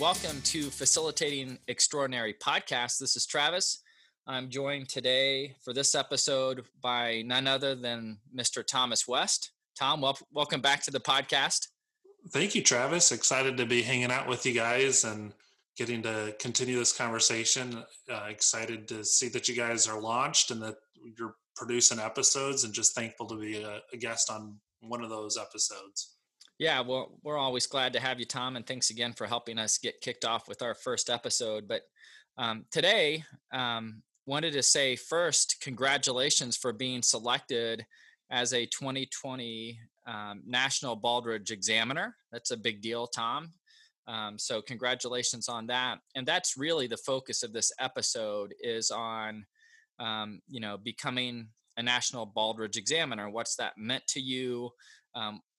Welcome 0.00 0.40
to 0.44 0.70
Facilitating 0.70 1.58
Extraordinary 1.68 2.32
Podcast. 2.32 2.96
This 2.98 3.16
is 3.16 3.26
Travis. 3.26 3.82
I'm 4.26 4.48
joined 4.48 4.88
today 4.88 5.56
for 5.62 5.74
this 5.74 5.94
episode 5.94 6.64
by 6.80 7.22
none 7.26 7.46
other 7.46 7.74
than 7.74 8.16
Mr. 8.34 8.66
Thomas 8.66 9.06
West. 9.06 9.52
Tom, 9.78 10.00
wel- 10.00 10.16
welcome 10.32 10.62
back 10.62 10.82
to 10.84 10.90
the 10.90 11.00
podcast. 11.00 11.66
Thank 12.30 12.54
you, 12.54 12.62
Travis. 12.62 13.12
Excited 13.12 13.58
to 13.58 13.66
be 13.66 13.82
hanging 13.82 14.10
out 14.10 14.26
with 14.26 14.46
you 14.46 14.54
guys 14.54 15.04
and 15.04 15.34
getting 15.76 16.00
to 16.04 16.34
continue 16.40 16.78
this 16.78 16.96
conversation. 16.96 17.84
Uh, 18.10 18.24
excited 18.30 18.88
to 18.88 19.04
see 19.04 19.28
that 19.28 19.48
you 19.50 19.54
guys 19.54 19.86
are 19.86 20.00
launched 20.00 20.50
and 20.50 20.62
that 20.62 20.76
you're 21.18 21.34
producing 21.56 21.98
episodes, 21.98 22.64
and 22.64 22.72
just 22.72 22.94
thankful 22.94 23.26
to 23.26 23.36
be 23.36 23.62
a, 23.62 23.80
a 23.92 23.98
guest 23.98 24.30
on 24.30 24.56
one 24.80 25.04
of 25.04 25.10
those 25.10 25.36
episodes. 25.36 26.16
Yeah, 26.60 26.80
well, 26.80 27.18
we're 27.22 27.38
always 27.38 27.66
glad 27.66 27.94
to 27.94 28.00
have 28.00 28.18
you, 28.20 28.26
Tom, 28.26 28.54
and 28.54 28.66
thanks 28.66 28.90
again 28.90 29.14
for 29.14 29.26
helping 29.26 29.58
us 29.58 29.78
get 29.78 30.02
kicked 30.02 30.26
off 30.26 30.46
with 30.46 30.60
our 30.60 30.74
first 30.74 31.08
episode. 31.08 31.66
But 31.66 31.84
um, 32.36 32.66
today, 32.70 33.24
um, 33.50 34.02
wanted 34.26 34.52
to 34.52 34.62
say 34.62 34.94
first, 34.94 35.56
congratulations 35.62 36.58
for 36.58 36.74
being 36.74 37.00
selected 37.00 37.86
as 38.30 38.52
a 38.52 38.66
2020 38.66 39.80
um, 40.06 40.42
National 40.46 41.00
Baldrige 41.00 41.50
Examiner. 41.50 42.14
That's 42.30 42.50
a 42.50 42.58
big 42.58 42.82
deal, 42.82 43.06
Tom. 43.06 43.54
Um, 44.06 44.38
so 44.38 44.60
congratulations 44.60 45.48
on 45.48 45.66
that. 45.68 46.00
And 46.14 46.26
that's 46.26 46.58
really 46.58 46.86
the 46.86 46.98
focus 46.98 47.42
of 47.42 47.54
this 47.54 47.72
episode 47.80 48.52
is 48.60 48.90
on, 48.90 49.46
um, 49.98 50.42
you 50.46 50.60
know, 50.60 50.76
becoming 50.76 51.48
a 51.78 51.82
National 51.82 52.26
Baldrige 52.26 52.76
Examiner. 52.76 53.30
What's 53.30 53.56
that 53.56 53.78
meant 53.78 54.06
to 54.08 54.20
you? 54.20 54.72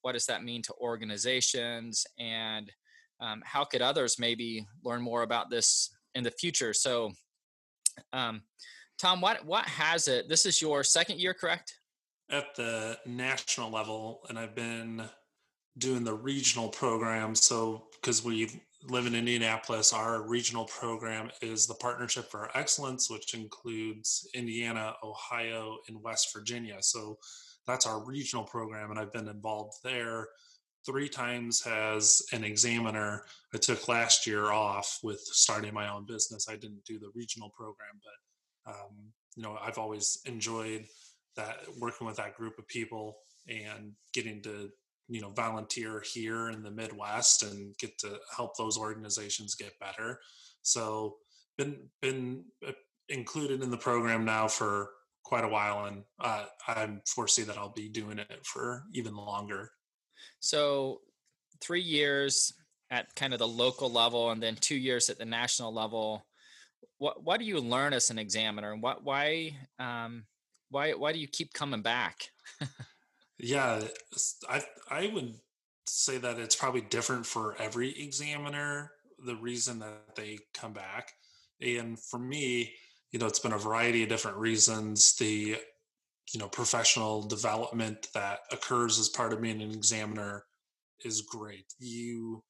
What 0.02 0.14
does 0.14 0.26
that 0.28 0.44
mean 0.44 0.62
to 0.64 0.74
organizations? 0.82 2.06
And 2.20 2.72
um, 3.20 3.42
how 3.46 3.64
could 3.64 3.82
others 3.82 4.18
maybe 4.20 4.66
learn 4.84 5.02
more 5.02 5.24
about 5.24 5.50
this 5.50 5.96
in 6.16 6.24
the 6.24 6.32
future? 6.32 6.74
So, 6.74 7.12
um, 8.14 8.42
Tom, 9.00 9.22
what 9.22 9.46
what 9.46 9.66
has 9.66 10.08
it? 10.08 10.30
This 10.30 10.46
is 10.46 10.62
your 10.62 10.84
second 10.84 11.20
year, 11.20 11.34
correct? 11.34 11.74
At 12.30 12.56
the 12.56 12.98
national 13.06 13.70
level, 13.70 14.22
and 14.30 14.40
I've 14.40 14.56
been 14.56 15.04
doing 15.78 16.04
the 16.04 16.14
regional 16.14 16.70
program. 16.70 17.36
So, 17.36 17.88
because 17.94 18.24
we 18.24 18.62
live 18.90 19.06
in 19.06 19.16
Indianapolis, 19.16 19.94
our 19.94 20.28
regional 20.28 20.66
program 20.66 21.30
is 21.42 21.68
the 21.68 21.76
Partnership 21.76 22.30
for 22.32 22.50
Excellence, 22.58 23.10
which 23.10 23.34
includes 23.34 24.28
Indiana, 24.34 24.96
Ohio, 25.04 25.78
and 25.88 26.02
West 26.02 26.34
Virginia. 26.34 26.78
So, 26.82 27.18
that's 27.68 27.86
our 27.86 28.04
regional 28.04 28.44
program, 28.44 28.90
and 28.90 29.00
I've 29.00 29.14
been 29.14 29.28
involved 29.28 29.78
there 29.84 30.28
three 30.86 31.08
times 31.08 31.62
as 31.68 32.22
an 32.34 32.44
examiner. 32.44 33.24
I 33.54 33.58
took 33.58 33.88
last 33.88 34.26
year 34.26 34.52
off 34.52 35.00
with 35.04 35.20
starting 35.20 35.74
my 35.74 35.92
own 35.92 36.06
business. 36.06 36.48
I 36.50 36.56
didn't 36.56 36.84
do 36.86 36.98
the 36.98 37.12
regional 37.14 37.50
program, 37.50 38.02
but 38.04 38.74
um, 38.74 39.12
you 39.36 39.44
know, 39.44 39.58
I've 39.62 39.78
always 39.78 40.20
enjoyed 40.26 40.86
that 41.36 41.60
working 41.80 42.08
with 42.08 42.18
that 42.18 42.36
group 42.36 42.58
of 42.58 42.68
people 42.68 43.18
and 43.48 43.94
getting 44.14 44.42
to 44.44 44.70
you 45.12 45.22
know 45.22 45.30
volunteer 45.30 46.02
here 46.14 46.50
in 46.50 46.64
the 46.64 46.72
midwest 46.72 47.44
and 47.44 47.78
get 47.78 47.98
to 48.00 48.18
help 48.36 48.56
those 48.58 48.78
organizations 48.78 49.56
get 49.56 49.78
better. 49.80 50.20
So 50.62 51.18
been 51.58 51.78
been 52.02 52.46
uh, 52.68 52.72
included 53.10 53.62
in 53.62 53.70
the 53.70 53.78
program 53.78 54.24
now 54.24 54.48
for 54.48 54.90
quite 55.24 55.44
a 55.44 55.48
while 55.48 55.86
and 55.86 56.04
uh, 56.20 56.46
i 56.68 56.90
foresee 57.08 57.44
that 57.44 57.58
i'll 57.58 57.72
be 57.74 57.88
doing 57.88 58.18
it 58.18 58.46
for 58.46 58.86
even 58.94 59.16
longer. 59.16 59.72
So 60.40 61.02
three 61.62 61.82
years 61.82 62.54
at 62.90 63.14
kind 63.16 63.34
of 63.34 63.40
the 63.40 63.48
local 63.48 63.90
level 63.90 64.32
and 64.32 64.42
then 64.42 64.56
two 64.56 64.76
years 64.76 65.10
at 65.10 65.18
the 65.18 65.26
national 65.26 65.74
level. 65.74 66.26
What 66.98 67.24
what 67.24 67.40
do 67.40 67.46
you 67.46 67.60
learn 67.60 67.94
as 67.94 68.10
an 68.10 68.20
examiner? 68.20 68.74
And 68.74 68.82
what 68.82 69.04
why 69.04 69.56
um, 69.80 70.26
why 70.70 70.92
why 70.92 71.14
do 71.14 71.20
you 71.20 71.28
keep 71.28 71.54
coming 71.54 71.82
back 71.82 72.18
yeah, 73.38 73.82
I 74.50 74.64
I 74.90 75.08
would 75.14 75.36
say 75.88 76.18
that 76.18 76.40
it's 76.40 76.56
probably 76.56 76.82
different 76.82 77.26
for 77.26 77.56
every 77.60 77.90
examiner. 78.02 78.92
The 79.26 79.36
reason 79.36 79.80
that 79.80 80.16
they 80.16 80.40
come 80.54 80.74
back, 80.74 81.12
and 81.62 82.00
for 82.00 82.20
me, 82.20 82.74
you 83.12 83.20
know, 83.20 83.28
it's 83.28 83.40
been 83.40 83.54
a 83.54 83.58
variety 83.58 84.04
of 84.04 84.10
different 84.10 84.38
reasons. 84.38 85.16
The 85.18 85.58
you 86.34 86.40
know 86.40 86.48
professional 86.48 87.24
development 87.24 88.08
that 88.14 88.40
occurs 88.52 89.00
as 89.00 89.10
part 89.10 89.34
of 89.34 89.42
being 89.42 89.62
an 89.62 89.72
examiner 89.72 90.46
is 91.04 91.22
great. 91.22 91.66
You 91.80 92.44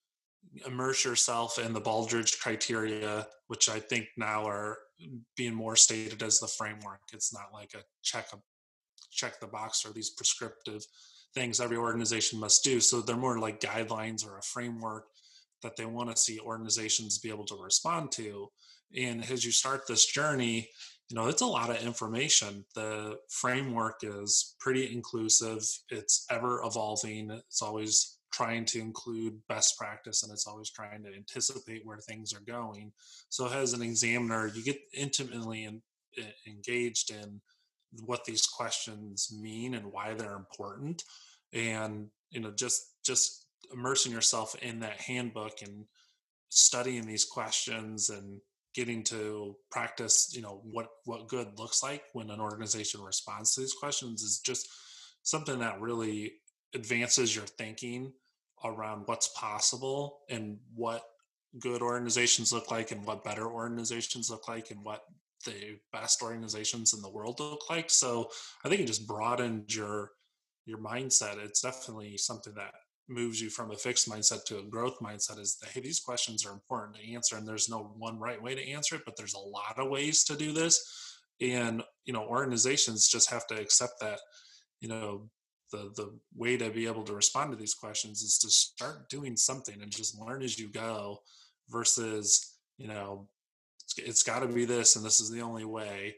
immerse 0.66 1.06
yourself 1.06 1.59
in 1.59 1.74
the 1.74 1.81
Baldrige 1.81 2.40
criteria, 2.40 3.28
which 3.47 3.70
I 3.70 3.80
think 3.80 4.08
now 4.18 4.46
are 4.47 4.78
being 5.36 5.53
more 5.53 5.75
stated 5.75 6.22
as 6.24 6.40
the 6.40 6.47
framework. 6.47 7.02
It's 7.14 7.34
not 7.34 7.53
like 7.53 7.74
a 7.74 7.84
check 8.03 8.28
check 9.11 9.39
the 9.39 9.47
box 9.47 9.85
or 9.85 9.94
these 9.94 10.09
prescriptive 10.09 10.85
things 11.33 11.59
every 11.59 11.77
organization 11.77 12.39
must 12.39 12.63
do. 12.63 12.79
So 12.79 13.01
they're 13.01 13.16
more 13.16 13.39
like 13.39 13.59
guidelines 13.59 14.25
or 14.25 14.38
a 14.38 14.44
framework 14.44 15.05
that 15.63 15.77
they 15.77 15.85
want 15.85 16.09
to 16.09 16.17
see 16.17 16.39
organizations 16.39 17.19
be 17.19 17.29
able 17.29 17.45
to 17.45 17.55
respond 17.55 18.11
to. 18.13 18.49
And 18.97 19.23
as 19.29 19.45
you 19.45 19.51
start 19.51 19.88
this 19.88 20.05
journey, 20.05 20.69
you 21.09 21.16
know, 21.16 21.27
it's 21.27 21.41
a 21.41 21.45
lot 21.45 21.69
of 21.69 21.85
information. 21.85 22.66
The 22.73 23.17
framework 23.29 23.99
is 24.03 24.55
pretty 24.59 24.94
inclusive, 24.94 25.63
it's 25.89 26.25
ever 26.29 26.61
evolving, 26.63 27.31
it's 27.31 27.61
always 27.61 28.17
trying 28.31 28.63
to 28.63 28.79
include 28.79 29.41
best 29.49 29.78
practice 29.78 30.23
and 30.23 30.31
it's 30.31 30.47
always 30.47 30.69
trying 30.69 31.03
to 31.03 31.13
anticipate 31.13 31.85
where 31.85 31.97
things 31.97 32.33
are 32.33 32.41
going. 32.41 32.91
So, 33.29 33.49
as 33.51 33.73
an 33.73 33.81
examiner, 33.81 34.47
you 34.47 34.63
get 34.63 34.79
intimately 34.93 35.66
in, 35.66 35.81
engaged 36.47 37.11
in 37.11 37.41
what 38.06 38.25
these 38.25 38.46
questions 38.46 39.29
mean 39.41 39.74
and 39.74 39.91
why 39.91 40.13
they're 40.13 40.35
important 40.35 41.03
and 41.53 42.07
you 42.29 42.40
know 42.40 42.52
just 42.52 42.81
just 43.03 43.46
immersing 43.74 44.12
yourself 44.12 44.56
in 44.62 44.79
that 44.79 45.00
handbook 45.02 45.62
and 45.62 45.85
studying 46.50 47.06
these 47.06 47.25
questions 47.25 48.09
and 48.09 48.40
getting 48.74 49.03
to 49.03 49.56
practice 49.69 50.31
you 50.34 50.41
know 50.41 50.62
what 50.63 50.88
what 51.06 51.28
good 51.28 51.47
looks 51.57 51.84
like 51.84 52.03
when 52.13 52.29
an 52.29 52.40
organization 52.40 53.02
responds 53.02 53.53
to 53.53 53.62
these 53.62 53.74
questions 53.74 54.22
is 54.22 54.40
just 54.40 54.69
something 55.23 55.59
that 55.59 55.79
really 55.81 56.34
advances 56.73 57.35
your 57.35 57.46
thinking 57.46 58.12
around 58.63 59.03
what's 59.06 59.28
possible 59.29 60.19
and 60.29 60.58
what 60.75 61.03
good 61.59 61.81
organizations 61.81 62.53
look 62.53 62.72
like 62.72 62.91
and 62.91 63.06
what 63.06 63.23
better 63.23 63.46
organizations 63.46 64.29
look 64.29 64.47
like 64.47 64.72
and 64.72 64.84
what 64.84 65.03
the 65.41 65.78
best 65.91 66.22
organizations 66.22 66.94
in 66.94 67.02
the 67.02 67.09
world 67.09 67.40
look 67.40 67.69
like. 67.69 67.90
So 67.90 68.29
I 68.63 68.69
think 68.69 68.81
it 68.81 68.88
just 68.88 69.07
broadened 69.07 69.74
your 69.74 70.12
your 70.66 70.78
mindset. 70.78 71.38
It's 71.38 71.62
definitely 71.62 72.18
something 72.18 72.53
that 72.56 72.74
moves 73.09 73.41
you 73.41 73.50
from 73.50 73.72
a 73.72 73.75
fixed 73.75 74.09
mindset 74.09 74.46
to 74.46 74.59
a 74.59 74.63
growth 74.63 75.00
mindset 75.00 75.40
is 75.40 75.57
that 75.57 75.69
hey 75.72 75.81
these 75.81 76.00
questions 76.00 76.46
are 76.46 76.53
important 76.53 76.96
to 76.96 77.13
answer 77.13 77.35
and 77.35 77.47
there's 77.47 77.68
no 77.68 77.94
one 77.97 78.18
right 78.18 78.41
way 78.41 78.56
to 78.56 78.69
answer 78.69 78.96
it 78.96 79.02
but 79.06 79.18
there's 79.18 79.34
a 79.34 79.40
lot 79.40 79.78
of 79.78 79.90
ways 79.90 80.24
to 80.24 80.35
do 80.35 80.53
this 80.53 81.19
and 81.41 81.84
you 82.06 82.13
know 82.13 82.23
organizations 82.23 83.08
just 83.08 83.29
have 83.29 83.46
to 83.47 83.59
accept 83.59 84.00
that 84.00 84.19
you 84.79 84.88
know 84.88 85.29
the 85.72 85.91
the 85.96 86.13
way 86.35 86.58
to 86.58 86.69
be 86.69 86.88
able 86.88 87.03
to 87.03 87.13
respond 87.13 87.52
to 87.52 87.58
these 87.58 87.73
questions 87.73 88.22
is 88.22 88.38
to 88.38 88.50
start 88.50 89.09
doing 89.09 89.35
something 89.35 89.81
and 89.81 89.91
just 89.91 90.19
learn 90.19 90.41
as 90.41 90.58
you 90.58 90.69
go 90.69 91.18
versus 91.69 92.58
you 92.78 92.88
know 92.88 93.28
it's, 93.97 94.09
it's 94.09 94.23
got 94.23 94.40
to 94.40 94.47
be 94.47 94.66
this 94.66 94.96
and 94.96 95.05
this 95.05 95.20
is 95.20 95.29
the 95.29 95.41
only 95.41 95.66
way. 95.66 96.16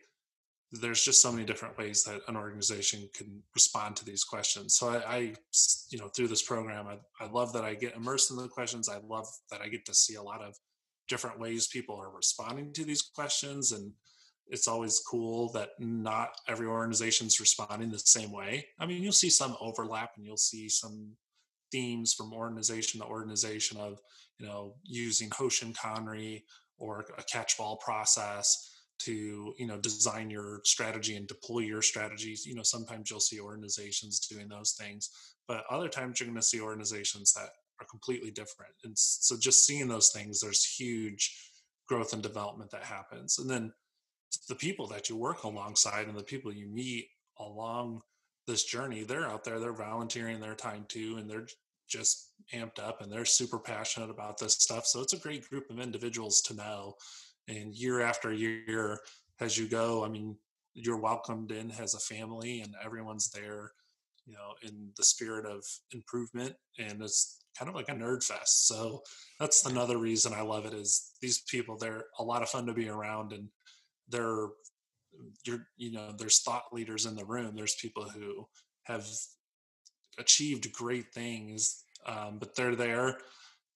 There's 0.72 1.04
just 1.04 1.22
so 1.22 1.32
many 1.32 1.46
different 1.46 1.78
ways 1.78 2.04
that 2.04 2.22
an 2.28 2.36
organization 2.36 3.08
can 3.14 3.44
respond 3.54 3.96
to 3.98 4.06
these 4.06 4.24
questions. 4.24 4.76
So 4.76 4.90
I, 4.90 5.16
I 5.16 5.18
you 5.90 6.00
know 6.00 6.10
through 6.10 6.30
this 6.30 6.42
program 6.42 6.88
I, 6.88 6.98
I 7.24 7.30
love 7.30 7.54
that 7.54 7.64
i 7.64 7.76
get 7.76 7.96
immersed 7.96 8.32
in 8.32 8.38
the 8.38 8.48
questions. 8.48 8.90
I 8.90 9.00
love 9.08 9.28
that 9.52 9.62
i 9.62 9.68
get 9.68 9.86
to 9.86 9.94
see 9.94 10.16
a 10.16 10.24
lot 10.24 10.42
of 10.42 10.56
different 11.08 11.40
ways 11.40 11.68
people 11.68 11.96
are 11.96 12.16
responding 12.16 12.74
to 12.74 12.86
these 12.86 13.02
questions 13.02 13.72
and 13.72 13.92
it's 14.48 14.68
always 14.68 15.02
cool 15.10 15.52
that 15.54 15.70
not 15.80 16.30
every 16.48 16.68
organization's 16.68 17.40
responding 17.40 17.90
the 17.92 18.00
same 18.00 18.32
way. 18.32 18.66
I 18.80 18.86
mean 18.86 19.04
you'll 19.04 19.12
see 19.12 19.30
some 19.30 19.56
overlap 19.62 20.12
and 20.18 20.26
you'll 20.26 20.38
see 20.38 20.70
some 20.70 21.12
themes 21.72 22.14
from 22.14 22.34
organization 22.34 23.02
to 23.02 23.08
organization 23.08 23.78
of 23.78 24.00
you 24.40 24.48
know 24.48 24.76
using 24.84 25.30
hoshin 25.30 25.74
kanri 25.76 26.44
or 26.84 27.06
a 27.18 27.24
catch 27.24 27.58
ball 27.58 27.78
process 27.78 28.70
to 29.00 29.54
you 29.58 29.68
know 29.68 29.78
design 29.78 30.30
your 30.30 30.62
strategy 30.66 31.16
and 31.16 31.28
deploy 31.28 31.60
your 31.60 31.82
strategies. 31.82 32.46
You 32.46 32.56
know 32.56 32.64
sometimes 32.64 33.10
you'll 33.10 33.20
see 33.20 33.40
organizations 33.40 34.20
doing 34.20 34.48
those 34.48 34.74
things 34.74 35.10
but 35.48 35.66
other 35.70 35.90
times 35.90 36.20
you're 36.20 36.28
going 36.28 36.40
to 36.40 36.46
see 36.46 36.62
organizations 36.62 37.34
that 37.34 37.50
are 37.80 37.88
completely 37.90 38.32
different. 38.32 38.74
And 38.84 38.98
so 38.98 39.36
just 39.40 39.66
seeing 39.66 39.88
those 39.88 40.10
things 40.10 40.40
there's 40.40 40.66
huge 40.66 41.52
growth 41.88 42.14
and 42.14 42.24
development 42.24 42.72
that 42.72 42.84
happens. 42.84 43.40
And 43.40 43.50
then 43.50 43.74
the 44.48 44.56
people 44.56 44.88
that 44.88 45.10
you 45.10 45.18
work 45.18 45.44
alongside 45.44 46.08
and 46.08 46.18
the 46.18 46.24
people 46.24 46.54
you 46.54 46.68
meet 46.68 47.08
along 47.40 48.02
this 48.48 48.64
journey 48.66 49.04
they're 49.04 49.28
out 49.28 49.44
there 49.44 49.60
they're 49.60 49.74
volunteering 49.74 50.40
their 50.40 50.56
time 50.56 50.86
too 50.90 51.16
and 51.18 51.30
they're 51.30 51.48
just 51.88 52.32
amped 52.54 52.80
up 52.80 53.02
and 53.02 53.12
they're 53.12 53.26
super 53.26 53.60
passionate 53.60 54.10
about 54.10 54.38
this 54.38 54.56
stuff. 54.56 54.86
So 54.86 55.02
it's 55.02 55.14
a 55.14 55.20
great 55.20 55.48
group 55.50 55.70
of 55.70 55.80
individuals 55.80 56.42
to 56.44 56.56
know. 56.56 56.96
And 57.48 57.76
year 57.76 58.02
after 58.02 58.34
year, 58.34 59.00
as 59.40 59.58
you 59.58 59.68
go, 59.68 60.04
I 60.04 60.10
mean, 60.10 60.36
you're 60.74 61.00
welcomed 61.00 61.52
in 61.52 61.72
as 61.72 61.94
a 61.94 62.00
family 62.00 62.62
and 62.62 62.74
everyone's 62.84 63.30
there, 63.30 63.72
you 64.26 64.34
know, 64.34 64.54
in 64.64 64.90
the 64.98 65.04
spirit 65.04 65.46
of 65.46 65.64
improvement. 65.92 66.54
And 66.80 67.02
it's 67.02 67.44
kind 67.58 67.70
of 67.70 67.76
like 67.76 67.90
a 67.90 67.94
nerd 67.94 68.24
fest. 68.24 68.68
So 68.68 69.04
that's 69.40 69.66
another 69.66 69.98
reason 69.98 70.34
I 70.34 70.42
love 70.42 70.66
it 70.66 70.74
is 70.74 71.12
these 71.22 71.44
people, 71.50 71.78
they're 71.78 72.06
a 72.18 72.24
lot 72.24 72.42
of 72.42 72.50
fun 72.50 72.66
to 72.66 72.74
be 72.74 72.90
around 72.90 73.34
and 73.34 73.50
they're, 74.10 74.48
you're, 75.46 75.68
you 75.78 75.92
know, 75.92 76.12
there's 76.18 76.42
thought 76.42 76.74
leaders 76.74 77.06
in 77.06 77.16
the 77.16 77.26
room. 77.26 77.56
There's 77.56 77.76
people 77.76 78.10
who 78.10 78.48
have 78.84 79.08
achieved 80.20 80.72
great 80.74 81.12
things, 81.14 81.84
um, 82.06 82.38
but 82.40 82.56
they're 82.56 82.76
there. 82.76 83.18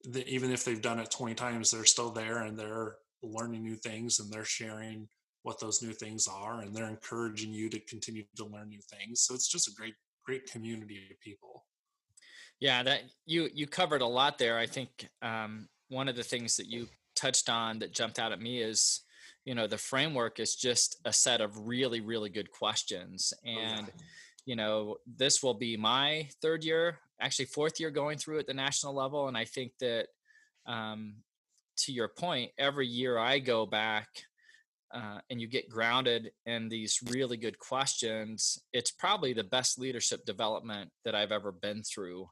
The, 0.04 0.28
even 0.28 0.52
if 0.52 0.64
they've 0.64 0.82
done 0.82 1.00
it 1.00 1.12
20 1.12 1.36
times, 1.36 1.72
they're 1.72 1.86
still 1.86 2.12
there 2.12 2.40
and 2.40 2.58
they're 2.58 2.96
learning 3.24 3.64
new 3.64 3.76
things 3.76 4.20
and 4.20 4.32
they're 4.32 4.46
sharing 4.46 5.08
what 5.44 5.60
those 5.60 5.82
new 5.82 5.94
things 5.94 6.28
are 6.28 6.62
and 6.62 6.76
they're 6.76 6.90
encouraging 6.90 7.52
you 7.52 7.70
to 7.70 7.80
continue 7.80 8.24
to 8.36 8.46
learn 8.46 8.70
new 8.70 8.82
things. 8.92 9.22
So 9.22 9.34
it's 9.34 9.48
just 9.48 9.68
a 9.68 9.74
great, 9.74 9.96
great 10.26 10.50
community 10.52 11.08
of 11.12 11.20
people. 11.20 11.66
Yeah, 12.60 12.82
that 12.84 13.02
you 13.26 13.50
you 13.54 13.68
covered 13.68 14.02
a 14.02 14.08
lot 14.08 14.40
there. 14.40 14.58
I 14.58 14.66
think 14.66 15.08
um, 15.22 15.70
one 15.90 16.08
of 16.08 16.16
the 16.16 16.24
things 16.24 16.58
that 16.58 16.66
you 16.66 16.88
touched 17.16 17.50
on 17.50 17.78
that 17.80 17.94
jumped 17.94 18.18
out 18.18 18.32
at 18.32 18.42
me 18.42 18.64
is, 18.64 19.02
you 19.46 19.54
know, 19.54 19.68
the 19.68 19.78
framework 19.78 20.40
is 20.40 20.56
just 20.56 21.00
a 21.06 21.14
set 21.14 21.40
of 21.40 21.68
really 21.68 22.02
really 22.02 22.32
good 22.32 22.50
questions, 22.50 23.32
and 23.46 23.86
oh, 23.86 23.94
yeah 23.96 24.04
you 24.48 24.56
know, 24.56 24.96
this 25.18 25.44
will 25.44 25.54
be 25.54 25.76
my 25.76 26.30
third 26.42 26.64
year, 26.64 27.00
actually 27.20 27.46
fourth 27.46 27.82
year 27.82 27.92
going 27.92 28.18
through 28.18 28.40
at 28.40 28.48
the 28.48 28.54
national 28.54 28.96
level. 28.96 29.28
And 29.28 29.38
I 29.38 29.44
think 29.44 29.74
that, 29.82 30.08
um, 30.66 31.16
to 31.80 31.92
your 31.92 32.08
point, 32.08 32.52
every 32.58 32.88
year 32.88 33.18
I 33.18 33.40
go 33.40 33.66
back 33.66 34.08
uh, 34.96 35.20
and 35.30 35.42
you 35.42 35.48
get 35.48 35.70
grounded 35.70 36.32
in 36.46 36.70
these 36.70 37.00
really 37.12 37.36
good 37.36 37.60
questions, 37.60 38.58
it's 38.72 38.90
probably 38.90 39.34
the 39.34 39.44
best 39.44 39.78
leadership 39.78 40.24
development 40.26 40.92
that 41.04 41.14
I've 41.14 41.34
ever 41.34 41.52
been 41.52 41.84
through. 41.84 42.30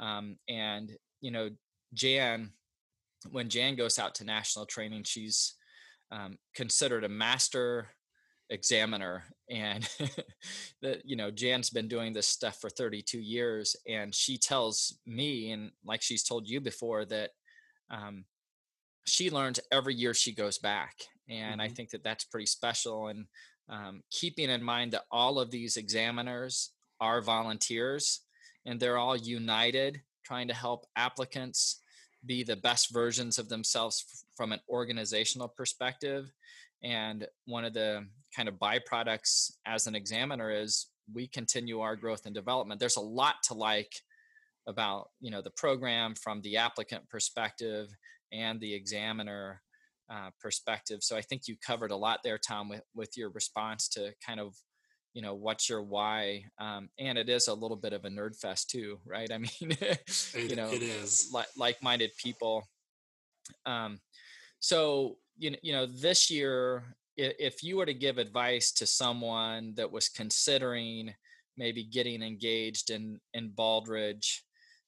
Um, 0.00 0.38
and, 0.48 0.90
you 1.20 1.30
know, 1.30 1.50
Jan, 1.92 2.52
when 3.30 3.50
Jan 3.50 3.76
goes 3.76 3.98
out 3.98 4.14
to 4.16 4.24
national 4.24 4.64
training, 4.64 5.04
she's 5.04 5.54
um, 6.10 6.38
considered 6.54 7.04
a 7.04 7.10
master 7.10 7.88
examiner 8.50 9.24
and 9.50 9.88
that 10.82 11.02
you 11.04 11.16
know 11.16 11.30
jan's 11.30 11.70
been 11.70 11.88
doing 11.88 12.12
this 12.12 12.26
stuff 12.26 12.58
for 12.60 12.70
32 12.70 13.18
years 13.18 13.76
and 13.86 14.14
she 14.14 14.38
tells 14.38 14.98
me 15.06 15.52
and 15.52 15.70
like 15.84 16.02
she's 16.02 16.22
told 16.22 16.48
you 16.48 16.60
before 16.60 17.04
that 17.04 17.30
um, 17.90 18.24
she 19.06 19.30
learns 19.30 19.60
every 19.72 19.94
year 19.94 20.14
she 20.14 20.34
goes 20.34 20.58
back 20.58 20.94
and 21.28 21.52
mm-hmm. 21.52 21.60
i 21.60 21.68
think 21.68 21.90
that 21.90 22.04
that's 22.04 22.24
pretty 22.24 22.46
special 22.46 23.08
and 23.08 23.26
um, 23.70 24.02
keeping 24.10 24.48
in 24.48 24.62
mind 24.62 24.92
that 24.92 25.04
all 25.10 25.38
of 25.38 25.50
these 25.50 25.76
examiners 25.76 26.72
are 27.00 27.20
volunteers 27.20 28.22
and 28.64 28.80
they're 28.80 28.98
all 28.98 29.16
united 29.16 30.00
trying 30.24 30.48
to 30.48 30.54
help 30.54 30.86
applicants 30.96 31.82
be 32.26 32.42
the 32.42 32.56
best 32.56 32.92
versions 32.92 33.38
of 33.38 33.48
themselves 33.48 34.04
f- 34.10 34.20
from 34.36 34.52
an 34.52 34.60
organizational 34.68 35.48
perspective 35.48 36.30
and 36.82 37.26
one 37.46 37.64
of 37.64 37.74
the 37.74 38.06
kind 38.34 38.48
of 38.48 38.56
byproducts 38.56 39.52
as 39.66 39.86
an 39.86 39.94
examiner 39.94 40.50
is 40.50 40.86
we 41.12 41.26
continue 41.26 41.80
our 41.80 41.96
growth 41.96 42.26
and 42.26 42.34
development. 42.34 42.78
There's 42.78 42.96
a 42.96 43.00
lot 43.00 43.36
to 43.44 43.54
like 43.54 43.92
about 44.66 45.08
you 45.20 45.30
know 45.30 45.40
the 45.40 45.50
program 45.50 46.14
from 46.14 46.42
the 46.42 46.58
applicant 46.58 47.08
perspective 47.08 47.88
and 48.32 48.60
the 48.60 48.74
examiner 48.74 49.62
uh, 50.10 50.30
perspective. 50.40 50.98
So 51.02 51.16
I 51.16 51.22
think 51.22 51.42
you 51.48 51.56
covered 51.66 51.90
a 51.90 51.96
lot 51.96 52.20
there, 52.22 52.38
Tom, 52.38 52.68
with 52.68 52.82
with 52.94 53.16
your 53.16 53.30
response 53.30 53.88
to 53.90 54.12
kind 54.24 54.40
of 54.40 54.54
you 55.14 55.22
know 55.22 55.34
what's 55.34 55.68
your 55.68 55.82
why 55.82 56.44
um, 56.60 56.88
and 56.98 57.18
it 57.18 57.28
is 57.28 57.48
a 57.48 57.54
little 57.54 57.76
bit 57.76 57.92
of 57.92 58.04
a 58.04 58.08
nerd 58.08 58.38
fest 58.38 58.70
too 58.70 58.98
right 59.06 59.30
i 59.32 59.38
mean 59.38 59.76
you 60.34 60.54
know 60.54 60.68
it 60.70 60.82
is 60.82 61.30
like 61.32 61.48
like-minded 61.56 62.10
people 62.22 62.68
um, 63.66 63.98
so 64.60 65.16
you 65.38 65.50
know, 65.52 65.56
you 65.62 65.72
know, 65.72 65.86
this 65.86 66.30
year, 66.30 66.96
if 67.16 67.62
you 67.62 67.76
were 67.76 67.86
to 67.86 67.94
give 67.94 68.18
advice 68.18 68.70
to 68.72 68.86
someone 68.86 69.72
that 69.76 69.90
was 69.90 70.08
considering 70.08 71.14
maybe 71.56 71.84
getting 71.84 72.22
engaged 72.22 72.90
in 72.90 73.20
in 73.34 73.50
Baldrige, 73.50 74.40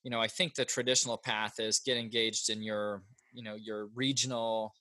you 0.04 0.10
know, 0.10 0.20
I 0.20 0.28
think 0.28 0.54
the 0.54 0.64
traditional 0.64 1.16
path 1.16 1.58
is 1.58 1.80
get 1.84 1.96
engaged 1.96 2.50
in 2.50 2.62
your, 2.62 3.02
you 3.32 3.42
know, 3.42 3.54
your 3.54 3.86
regional 3.94 4.74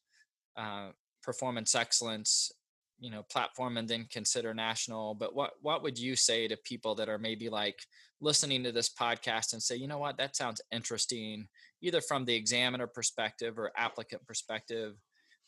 uh, 0.58 0.90
performance 1.24 1.76
excellence, 1.76 2.52
you 3.00 3.10
know, 3.12 3.24
platform, 3.24 3.78
and 3.78 3.88
then 3.88 4.08
consider 4.12 4.54
national. 4.54 5.16
But 5.16 5.36
what 5.36 5.52
what 5.62 5.84
would 5.84 5.98
you 5.98 6.16
say 6.16 6.48
to 6.48 6.58
people 6.66 6.96
that 6.96 7.10
are 7.10 7.20
maybe 7.20 7.50
like 7.50 7.80
listening 8.22 8.64
to 8.64 8.72
this 8.72 8.90
podcast 8.90 9.54
and 9.54 9.64
say, 9.64 9.76
you 9.76 9.88
know 9.88 10.00
what, 10.00 10.18
that 10.18 10.36
sounds 10.36 10.62
interesting, 10.72 11.48
either 11.82 12.02
from 12.02 12.26
the 12.26 12.36
examiner 12.36 12.88
perspective 12.88 13.58
or 13.58 13.72
applicant 13.78 14.26
perspective? 14.28 14.96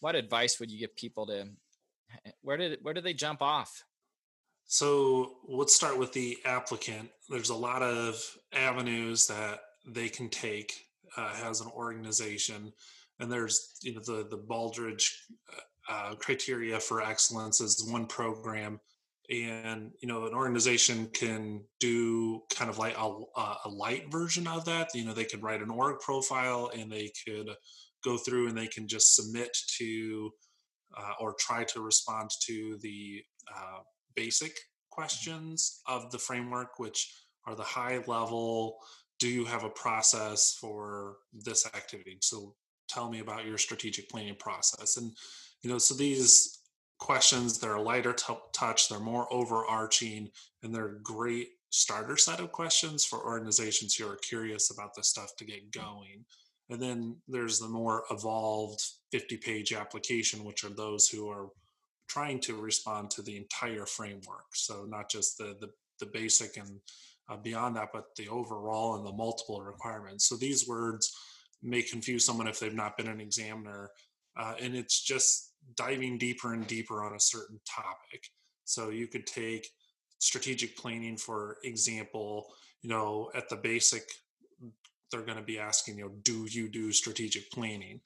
What 0.02 0.16
advice 0.16 0.60
would 0.60 0.70
you 0.70 0.80
give 0.80 0.96
people 0.96 1.26
to 1.28 1.48
where 2.42 2.58
did 2.58 2.80
where 2.82 2.94
do 2.94 3.02
they 3.02 3.14
jump 3.14 3.42
off? 3.42 3.84
So 4.66 5.38
let's 5.48 5.76
start 5.76 5.98
with 5.98 6.12
the 6.14 6.38
applicant. 6.46 7.10
There's 7.30 7.50
a 7.50 7.56
lot 7.56 7.82
of 7.82 8.22
avenues 8.54 9.28
that 9.28 9.60
they 9.88 10.10
can 10.10 10.30
take 10.30 10.74
uh, 11.18 11.34
as 11.44 11.62
an 11.62 11.68
organization. 11.76 12.74
And 13.20 13.32
there's 13.32 13.78
you 13.82 13.96
know 13.96 14.02
the 14.02 14.28
the 14.30 14.38
baldrige 14.38 15.10
uh, 15.54 15.94
uh, 15.94 16.16
criteria 16.16 16.80
for 16.80 17.02
excellence 17.02 17.62
is 17.62 17.88
one 17.90 18.08
program. 18.08 18.80
And 19.30 19.92
you 20.02 20.08
know 20.08 20.26
an 20.26 20.34
organization 20.34 21.08
can 21.14 21.64
do 21.80 22.42
kind 22.54 22.70
of 22.70 22.78
like 22.78 22.98
a, 22.98 23.14
a 23.66 23.70
light 23.70 24.12
version 24.12 24.48
of 24.48 24.66
that. 24.66 24.90
You 24.96 25.06
know 25.06 25.14
they 25.14 25.26
could 25.26 25.44
write 25.44 25.62
an 25.62 25.70
org 25.70 26.00
profile 26.00 26.72
and 26.76 26.92
they 26.92 27.12
could 27.26 27.50
go 28.04 28.18
through 28.18 28.48
and 28.48 28.58
they 28.58 28.68
can 28.68 28.88
just 28.88 29.16
submit 29.16 29.56
to 29.78 30.32
uh, 30.98 31.14
or 31.20 31.36
try 31.40 31.64
to 31.64 31.82
respond 31.82 32.30
to 32.42 32.78
the 32.82 33.22
uh, 33.56 33.80
basic 34.16 34.54
questions 34.90 35.82
of 35.88 36.12
the 36.12 36.18
framework, 36.18 36.78
which 36.78 37.14
are 37.46 37.56
the 37.56 37.64
high 37.64 38.04
level 38.08 38.78
do 39.22 39.28
you 39.28 39.46
have 39.46 39.64
a 39.64 39.70
process 39.70 40.58
for 40.60 41.18
this 41.32 41.68
activity? 41.68 42.18
So 42.22 42.56
tell 42.90 43.08
me 43.08 43.20
about 43.20 43.46
your 43.46 43.60
strategic 43.60 44.10
planning 44.10 44.36
process. 44.36 44.98
And, 44.98 45.12
you 45.62 45.70
know, 45.70 45.78
so 45.78 45.94
these 45.94 46.62
questions, 46.98 47.60
they're 47.60 47.76
a 47.76 47.82
lighter 47.82 48.14
t- 48.14 48.34
touch, 48.52 48.90
they're 48.90 49.00
more 49.00 49.32
overarching, 49.32 50.28
and 50.64 50.74
they're 50.74 50.98
great 51.04 51.50
starter 51.70 52.18
set 52.18 52.40
of 52.40 52.52
questions 52.52 53.06
for 53.06 53.24
organizations 53.24 53.94
who 53.94 54.08
are 54.08 54.18
curious 54.18 54.72
about 54.72 54.96
this 54.96 55.10
stuff 55.10 55.36
to 55.38 55.46
get 55.46 55.72
going. 55.72 56.26
And 56.72 56.82
then 56.82 57.18
there's 57.28 57.60
the 57.60 57.68
more 57.68 58.06
evolved 58.10 58.82
50 59.12 59.38
page 59.38 59.74
application, 59.74 60.46
which 60.46 60.64
are 60.64 60.70
those 60.70 61.10
who 61.10 61.30
are 61.30 61.50
trying 62.08 62.40
to 62.42 62.56
respond 62.56 63.12
to 63.12 63.22
the 63.22 63.36
entire 63.36 63.86
framework. 63.86 64.56
So 64.56 64.86
not 64.88 65.10
just 65.10 65.38
the, 65.38 65.58
the, 65.60 65.70
the 66.00 66.06
basic 66.06 66.56
and 66.56 66.80
uh, 67.30 67.36
beyond 67.38 67.76
that, 67.76 67.90
but 67.94 68.16
the 68.16 68.30
overall 68.30 68.96
and 68.96 69.06
the 69.06 69.12
multiple 69.12 69.62
requirements. 69.62 70.28
So 70.30 70.38
these 70.38 70.68
words 70.68 71.14
may 71.62 71.82
confuse 71.82 72.26
someone 72.26 72.48
if 72.48 72.60
they've 72.60 72.74
not 72.74 72.98
been 72.98 73.08
an 73.08 73.22
examiner. 73.22 73.92
Uh, 74.38 74.54
and 74.62 74.74
it's 74.74 75.02
just 75.02 75.52
diving 75.76 76.18
deeper 76.18 76.54
and 76.54 76.66
deeper 76.68 77.04
on 77.04 77.14
a 77.14 77.20
certain 77.20 77.60
topic. 77.70 78.24
So 78.64 78.90
you 78.90 79.08
could 79.08 79.28
take 79.28 79.68
strategic 80.20 80.78
planning, 80.78 81.18
for 81.18 81.58
example, 81.66 82.48
you 82.82 82.90
know, 82.90 83.30
at 83.36 83.50
the 83.50 83.58
basic 83.58 84.04
they're 85.12 85.26
going 85.26 85.38
to 85.38 85.44
be 85.44 85.60
asking, 85.60 85.98
you 85.98 86.06
know, 86.06 86.12
do 86.24 86.48
you 86.50 86.70
do 86.70 86.92
strategic 86.92 87.52
planning? 87.52 88.02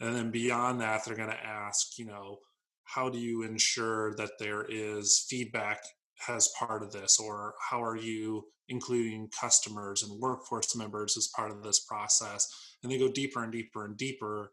And 0.00 0.14
then 0.14 0.30
beyond 0.30 0.80
that, 0.80 1.04
they're 1.04 1.16
going 1.16 1.30
to 1.30 1.46
ask, 1.46 1.98
you 1.98 2.06
know, 2.06 2.38
how 2.84 3.08
do 3.08 3.18
you 3.18 3.42
ensure 3.42 4.14
that 4.16 4.32
there 4.38 4.64
is 4.68 5.26
feedback 5.28 5.80
as 6.28 6.52
part 6.58 6.82
of 6.82 6.92
this? 6.92 7.18
Or 7.20 7.54
how 7.70 7.82
are 7.82 7.96
you 7.96 8.44
including 8.68 9.28
customers 9.38 10.02
and 10.02 10.20
workforce 10.20 10.74
members 10.76 11.16
as 11.16 11.30
part 11.34 11.50
of 11.50 11.62
this 11.62 11.80
process? 11.80 12.48
And 12.82 12.90
they 12.90 12.98
go 12.98 13.10
deeper 13.10 13.42
and 13.42 13.52
deeper 13.52 13.84
and 13.84 13.96
deeper 13.96 14.52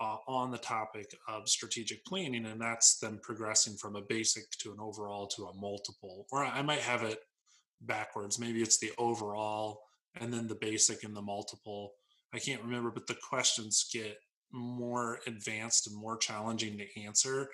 uh, 0.00 0.16
on 0.26 0.50
the 0.50 0.58
topic 0.58 1.14
of 1.28 1.48
strategic 1.48 2.04
planning. 2.04 2.46
And 2.46 2.60
that's 2.60 2.98
then 2.98 3.20
progressing 3.22 3.76
from 3.76 3.96
a 3.96 4.02
basic 4.02 4.50
to 4.58 4.72
an 4.72 4.78
overall 4.80 5.26
to 5.28 5.44
a 5.44 5.54
multiple. 5.54 6.26
Or 6.32 6.44
I 6.44 6.62
might 6.62 6.80
have 6.80 7.02
it 7.02 7.20
backwards. 7.80 8.38
Maybe 8.38 8.62
it's 8.62 8.78
the 8.78 8.92
overall 8.98 9.80
and 10.20 10.32
then 10.32 10.46
the 10.46 10.54
basic 10.54 11.04
and 11.04 11.16
the 11.16 11.22
multiple. 11.22 11.92
I 12.34 12.38
can't 12.38 12.62
remember, 12.62 12.90
but 12.90 13.06
the 13.06 13.16
questions 13.28 13.88
get 13.92 14.16
more 14.52 15.18
advanced 15.26 15.86
and 15.86 15.96
more 15.96 16.16
challenging 16.16 16.78
to 16.78 17.02
answer 17.02 17.48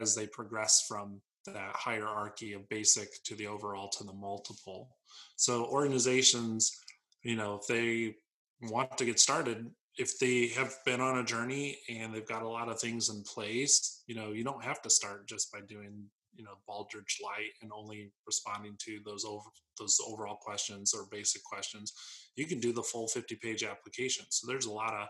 as 0.00 0.14
they 0.14 0.26
progress 0.26 0.84
from 0.86 1.20
that 1.46 1.74
hierarchy 1.74 2.52
of 2.52 2.68
basic 2.68 3.08
to 3.24 3.34
the 3.34 3.46
overall 3.46 3.88
to 3.88 4.04
the 4.04 4.12
multiple. 4.12 4.96
So 5.36 5.64
organizations 5.66 6.80
you 7.22 7.36
know, 7.36 7.58
if 7.60 7.66
they 7.66 8.16
want 8.62 8.96
to 8.98 9.04
get 9.04 9.20
started, 9.20 9.70
if 9.98 10.18
they 10.18 10.48
have 10.48 10.74
been 10.86 11.00
on 11.00 11.18
a 11.18 11.24
journey 11.24 11.78
and 11.88 12.14
they've 12.14 12.26
got 12.26 12.42
a 12.42 12.48
lot 12.48 12.68
of 12.68 12.80
things 12.80 13.10
in 13.10 13.22
place, 13.22 14.02
you 14.06 14.14
know, 14.14 14.32
you 14.32 14.44
don't 14.44 14.64
have 14.64 14.80
to 14.82 14.90
start 14.90 15.28
just 15.28 15.52
by 15.52 15.60
doing, 15.68 16.04
you 16.34 16.44
know, 16.44 16.54
Baldrige 16.68 17.22
Light 17.22 17.52
and 17.62 17.70
only 17.74 18.12
responding 18.26 18.76
to 18.78 19.00
those 19.04 19.24
over 19.24 19.48
those 19.78 19.98
overall 20.06 20.36
questions 20.36 20.94
or 20.94 21.06
basic 21.10 21.42
questions. 21.44 21.92
You 22.36 22.46
can 22.46 22.60
do 22.60 22.72
the 22.72 22.82
full 22.82 23.08
50 23.08 23.36
page 23.36 23.64
application. 23.64 24.26
So 24.28 24.46
there's 24.46 24.66
a 24.66 24.72
lot 24.72 24.94
of 24.94 25.08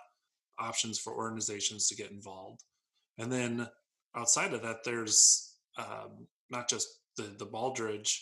options 0.58 0.98
for 0.98 1.14
organizations 1.14 1.88
to 1.88 1.96
get 1.96 2.10
involved. 2.10 2.62
And 3.18 3.30
then 3.30 3.68
outside 4.16 4.54
of 4.54 4.62
that, 4.62 4.84
there's 4.84 5.56
um, 5.78 6.26
not 6.50 6.68
just 6.68 6.88
the 7.16 7.34
the 7.38 7.46
Baldrige 7.46 8.16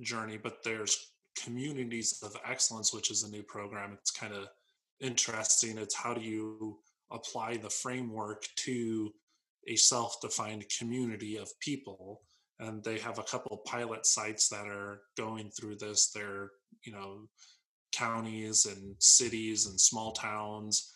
journey, 0.00 0.38
but 0.38 0.62
there's 0.64 1.12
communities 1.42 2.20
of 2.22 2.36
excellence, 2.48 2.92
which 2.92 3.10
is 3.10 3.22
a 3.22 3.30
new 3.30 3.42
program. 3.42 3.92
It's 3.92 4.10
kind 4.10 4.32
of 4.32 4.48
interesting. 5.00 5.78
It's 5.78 5.94
how 5.94 6.14
do 6.14 6.20
you 6.20 6.78
apply 7.10 7.56
the 7.56 7.70
framework 7.70 8.44
to 8.56 9.12
a 9.66 9.76
self-defined 9.76 10.64
community 10.78 11.36
of 11.36 11.48
people 11.60 12.22
and 12.60 12.82
they 12.84 12.98
have 12.98 13.18
a 13.18 13.24
couple 13.24 13.62
pilot 13.66 14.06
sites 14.06 14.48
that 14.48 14.66
are 14.66 15.02
going 15.16 15.50
through 15.50 15.76
this. 15.76 16.10
They're 16.10 16.50
you 16.84 16.92
know 16.92 17.28
counties 17.92 18.66
and 18.66 18.96
cities 18.98 19.66
and 19.66 19.80
small 19.80 20.12
towns 20.12 20.92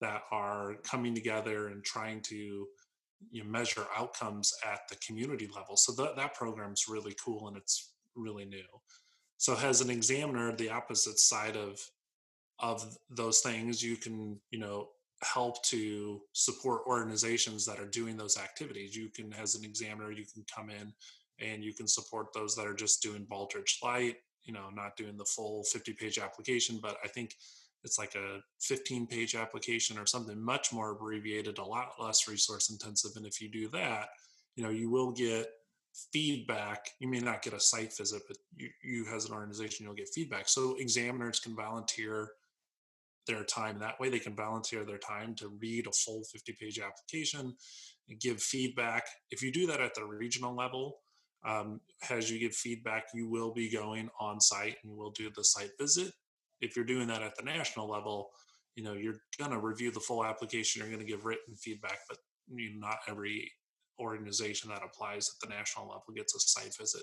that 0.00 0.22
are 0.30 0.76
coming 0.84 1.14
together 1.14 1.68
and 1.68 1.82
trying 1.84 2.20
to 2.20 2.66
you 3.30 3.44
know, 3.44 3.48
measure 3.48 3.86
outcomes 3.96 4.52
at 4.64 4.80
the 4.88 4.96
community 4.96 5.48
level. 5.54 5.76
So 5.76 5.92
that, 5.92 6.16
that 6.16 6.34
program's 6.34 6.86
really 6.88 7.14
cool 7.24 7.48
and 7.48 7.56
it's 7.56 7.92
really 8.16 8.44
new. 8.44 8.64
So 9.38 9.56
as 9.56 9.80
an 9.80 9.90
examiner 9.90 10.54
the 10.54 10.70
opposite 10.70 11.18
side 11.18 11.56
of 11.56 11.80
of 12.58 12.96
those 13.10 13.40
things 13.40 13.82
you 13.82 13.96
can 13.96 14.38
you 14.50 14.58
know 14.58 14.88
help 15.22 15.62
to 15.64 16.20
support 16.32 16.82
organizations 16.86 17.64
that 17.66 17.78
are 17.78 17.88
doing 17.88 18.16
those 18.16 18.36
activities. 18.36 18.96
You 18.96 19.08
can 19.08 19.32
as 19.34 19.54
an 19.54 19.64
examiner 19.64 20.10
you 20.10 20.24
can 20.32 20.44
come 20.54 20.70
in 20.70 20.92
and 21.40 21.64
you 21.64 21.72
can 21.72 21.88
support 21.88 22.32
those 22.32 22.54
that 22.56 22.66
are 22.66 22.74
just 22.74 23.02
doing 23.02 23.26
Baldrige 23.30 23.82
Light 23.82 24.16
you 24.44 24.52
know 24.52 24.70
not 24.74 24.96
doing 24.96 25.16
the 25.16 25.24
full 25.24 25.62
50 25.64 25.92
page 25.92 26.18
application 26.18 26.80
but 26.82 26.96
i 27.04 27.06
think 27.08 27.36
it's 27.84 27.98
like 27.98 28.14
a 28.16 28.38
15 28.60 29.06
page 29.06 29.34
application 29.34 29.98
or 29.98 30.06
something 30.06 30.40
much 30.40 30.72
more 30.72 30.90
abbreviated 30.90 31.58
a 31.58 31.64
lot 31.64 31.92
less 32.00 32.28
resource 32.28 32.70
intensive 32.70 33.12
and 33.16 33.24
if 33.24 33.40
you 33.40 33.48
do 33.48 33.68
that 33.68 34.08
you 34.56 34.64
know 34.64 34.70
you 34.70 34.90
will 34.90 35.12
get 35.12 35.48
feedback. 36.12 36.90
You 37.00 37.08
may 37.08 37.20
not 37.20 37.42
get 37.42 37.52
a 37.52 37.60
site 37.60 37.96
visit 37.96 38.22
but 38.26 38.38
you, 38.56 38.70
you 38.82 39.06
as 39.14 39.26
an 39.26 39.34
organization 39.34 39.84
you'll 39.84 39.94
get 39.94 40.08
feedback. 40.08 40.48
So 40.48 40.76
examiners 40.78 41.40
can 41.40 41.54
volunteer 41.54 42.30
their 43.26 43.44
time 43.44 43.78
that 43.78 43.98
way. 44.00 44.08
They 44.08 44.18
can 44.18 44.34
volunteer 44.34 44.84
their 44.84 44.98
time 44.98 45.34
to 45.36 45.48
read 45.60 45.86
a 45.86 45.92
full 45.92 46.22
50 46.32 46.56
page 46.60 46.80
application 46.80 47.54
and 48.08 48.20
give 48.20 48.42
feedback. 48.42 49.04
If 49.30 49.42
you 49.42 49.52
do 49.52 49.66
that 49.66 49.80
at 49.80 49.94
the 49.94 50.04
regional 50.04 50.54
level 50.54 50.98
um, 51.44 51.80
as 52.10 52.30
you 52.30 52.38
give 52.38 52.54
feedback 52.54 53.04
you 53.14 53.28
will 53.28 53.52
be 53.52 53.70
going 53.70 54.08
on 54.20 54.40
site 54.40 54.76
and 54.82 54.92
you 54.92 54.96
will 54.96 55.10
do 55.10 55.30
the 55.34 55.44
site 55.44 55.70
visit. 55.80 56.12
If 56.60 56.76
you're 56.76 56.84
doing 56.84 57.08
that 57.08 57.22
at 57.22 57.36
the 57.36 57.44
national 57.44 57.88
level 57.88 58.30
you 58.74 58.82
know 58.82 58.94
you're 58.94 59.20
going 59.38 59.50
to 59.50 59.58
review 59.58 59.90
the 59.90 60.00
full 60.00 60.24
application 60.24 60.80
you're 60.80 60.88
going 60.88 61.04
to 61.04 61.10
give 61.10 61.24
written 61.24 61.54
feedback 61.56 61.98
but 62.08 62.18
you 62.48 62.70
know, 62.74 62.86
not 62.86 62.98
every 63.08 63.50
organization 64.00 64.70
that 64.70 64.82
applies 64.82 65.28
at 65.28 65.48
the 65.48 65.54
national 65.54 65.86
level 65.86 66.02
gets 66.16 66.34
a 66.34 66.40
site 66.40 66.74
visit. 66.78 67.02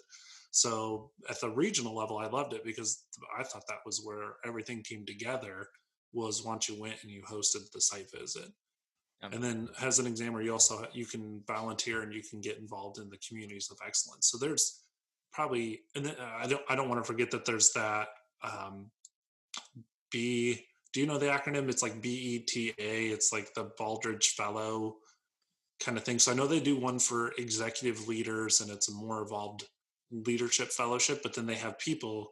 So 0.52 1.12
at 1.30 1.40
the 1.40 1.50
regional 1.50 1.96
level 1.96 2.18
i 2.18 2.28
loved 2.28 2.54
it 2.54 2.64
because 2.64 3.06
i 3.38 3.44
thought 3.44 3.68
that 3.68 3.86
was 3.86 4.02
where 4.04 4.34
everything 4.46 4.84
came 4.84 5.06
together 5.06 5.68
was 6.14 6.44
once 6.44 6.68
you 6.70 6.80
went 6.80 6.98
and 7.02 7.12
you 7.12 7.22
hosted 7.22 7.72
the 7.72 7.82
site 7.82 8.10
visit. 8.12 8.50
And 9.22 9.44
then 9.44 9.68
as 9.82 10.00
an 10.00 10.08
examiner, 10.08 10.42
you 10.42 10.54
also 10.54 10.88
you 10.94 11.06
can 11.06 11.44
volunteer 11.46 12.04
and 12.04 12.14
you 12.14 12.24
can 12.24 12.40
get 12.40 12.58
involved 12.58 13.00
in 13.00 13.10
the 13.10 13.20
communities 13.28 13.70
of 13.70 13.78
excellence. 13.86 14.30
So 14.32 14.38
there's 14.38 14.82
probably, 15.34 15.82
and 15.96 16.06
then, 16.06 16.16
uh, 16.20 16.38
I 16.38 16.48
don't 16.48 16.62
I 16.70 16.76
don't 16.76 16.88
want 16.88 17.04
to 17.04 17.08
forget 17.08 17.30
that 17.32 17.44
there's 17.46 17.72
that 17.74 18.08
um, 18.44 18.90
B. 20.10 20.66
Do 20.94 21.02
you 21.02 21.06
know 21.06 21.18
the 21.18 21.28
acronym? 21.28 21.70
It's 21.70 21.84
like 21.84 22.02
BETA. 22.02 22.74
It's 22.78 23.32
like 23.34 23.54
the 23.54 23.72
Baldrige 23.80 24.30
Fellow 24.30 24.96
kind 25.84 25.98
of 25.98 26.04
thing. 26.04 26.18
So 26.18 26.32
I 26.32 26.36
know 26.36 26.48
they 26.48 26.60
do 26.60 26.80
one 26.80 26.98
for 26.98 27.34
executive 27.38 28.08
leaders, 28.08 28.62
and 28.62 28.72
it's 28.72 28.90
a 28.90 28.94
more 28.94 29.22
evolved 29.22 29.66
leadership 30.12 30.70
fellowship. 30.70 31.22
But 31.22 31.36
then 31.36 31.46
they 31.46 31.56
have 31.56 31.78
people 31.78 32.30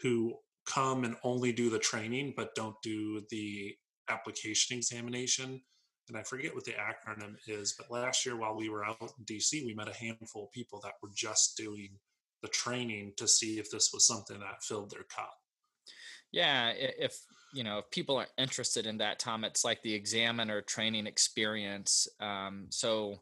who 0.00 0.34
come 0.70 1.04
and 1.04 1.16
only 1.24 1.52
do 1.52 1.70
the 1.70 1.78
training 1.78 2.32
but 2.36 2.54
don't 2.54 2.76
do 2.82 3.22
the 3.30 3.74
application 4.08 4.76
examination 4.76 5.60
and 6.10 6.18
I 6.18 6.24
forget 6.24 6.54
what 6.54 6.64
the 6.64 6.72
acronym 6.72 7.36
is, 7.46 7.74
but 7.78 7.90
last 7.90 8.26
year 8.26 8.36
while 8.36 8.56
we 8.56 8.68
were 8.68 8.84
out 8.84 9.00
in 9.00 9.24
DC, 9.24 9.64
we 9.64 9.74
met 9.74 9.88
a 9.88 9.94
handful 9.94 10.44
of 10.44 10.52
people 10.52 10.80
that 10.82 10.94
were 11.00 11.10
just 11.14 11.56
doing 11.56 11.90
the 12.42 12.48
training 12.48 13.12
to 13.16 13.28
see 13.28 13.60
if 13.60 13.70
this 13.70 13.90
was 13.92 14.06
something 14.06 14.40
that 14.40 14.64
filled 14.64 14.90
their 14.90 15.04
cup. 15.04 15.32
Yeah, 16.32 16.72
if 16.76 17.16
you 17.54 17.64
know 17.64 17.78
if 17.78 17.90
people 17.90 18.16
are 18.16 18.26
interested 18.38 18.86
in 18.86 18.98
that, 18.98 19.18
Tom, 19.20 19.44
it's 19.44 19.64
like 19.64 19.82
the 19.82 19.94
examiner 19.94 20.62
training 20.62 21.06
experience. 21.06 22.08
Um, 22.20 22.66
so 22.70 23.20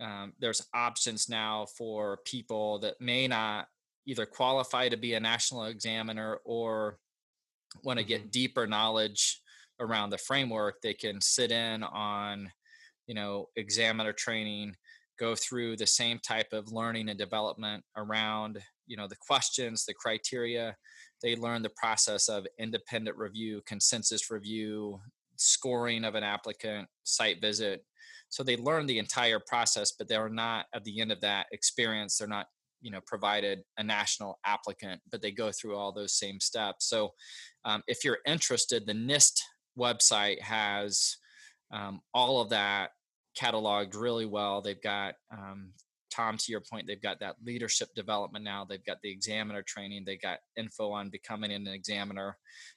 um, 0.00 0.34
there's 0.38 0.66
options 0.74 1.28
now 1.28 1.66
for 1.76 2.18
people 2.26 2.80
that 2.80 3.00
may 3.00 3.28
not 3.28 3.68
either 4.06 4.26
qualify 4.26 4.88
to 4.88 4.96
be 4.96 5.14
a 5.14 5.20
national 5.20 5.64
examiner 5.64 6.38
or 6.44 6.98
want 7.84 7.98
to 7.98 8.04
mm-hmm. 8.04 8.22
get 8.22 8.32
deeper 8.32 8.66
knowledge 8.66 9.40
around 9.80 10.10
the 10.10 10.18
framework 10.18 10.76
they 10.82 10.94
can 10.94 11.20
sit 11.20 11.50
in 11.50 11.82
on 11.82 12.50
you 13.06 13.14
know 13.14 13.46
examiner 13.56 14.12
training 14.12 14.74
go 15.18 15.34
through 15.34 15.76
the 15.76 15.86
same 15.86 16.18
type 16.26 16.48
of 16.52 16.72
learning 16.72 17.08
and 17.08 17.18
development 17.18 17.82
around 17.96 18.58
you 18.86 18.96
know 18.96 19.06
the 19.06 19.16
questions 19.20 19.84
the 19.84 19.94
criteria 19.94 20.74
they 21.22 21.36
learn 21.36 21.62
the 21.62 21.70
process 21.76 22.28
of 22.28 22.46
independent 22.58 23.16
review 23.16 23.60
consensus 23.66 24.30
review 24.30 24.98
scoring 25.36 26.04
of 26.04 26.14
an 26.14 26.22
applicant 26.22 26.88
site 27.04 27.40
visit 27.40 27.84
so 28.28 28.42
they 28.42 28.56
learn 28.56 28.86
the 28.86 28.98
entire 28.98 29.40
process 29.46 29.92
but 29.92 30.08
they're 30.08 30.28
not 30.28 30.66
at 30.74 30.84
the 30.84 31.00
end 31.00 31.12
of 31.12 31.20
that 31.20 31.46
experience 31.52 32.16
they're 32.16 32.28
not 32.28 32.46
you 32.80 32.90
know 32.90 33.00
provided 33.06 33.62
a 33.78 33.82
national 33.82 34.38
applicant 34.44 35.00
but 35.10 35.22
they 35.22 35.30
go 35.30 35.50
through 35.50 35.76
all 35.76 35.92
those 35.92 36.18
same 36.18 36.40
steps. 36.40 36.88
So 36.88 37.12
um, 37.64 37.82
if 37.86 38.04
you're 38.04 38.18
interested 38.26 38.86
the 38.86 38.92
nist 38.92 39.40
website 39.78 40.40
has 40.40 41.16
um, 41.72 42.00
all 42.14 42.40
of 42.40 42.50
that 42.50 42.90
cataloged 43.38 43.94
really 44.00 44.26
well. 44.26 44.62
They've 44.62 44.80
got 44.80 45.14
um, 45.30 45.72
tom 46.10 46.36
to 46.38 46.52
your 46.52 46.62
point 46.62 46.86
they've 46.86 47.02
got 47.02 47.20
that 47.20 47.36
leadership 47.44 47.88
development 47.94 48.44
now. 48.44 48.64
They've 48.64 48.84
got 48.84 48.98
the 49.02 49.10
examiner 49.10 49.62
training. 49.62 50.04
They 50.06 50.16
got 50.16 50.38
info 50.56 50.90
on 50.90 51.10
becoming 51.10 51.52
an 51.52 51.66
examiner. 51.66 52.36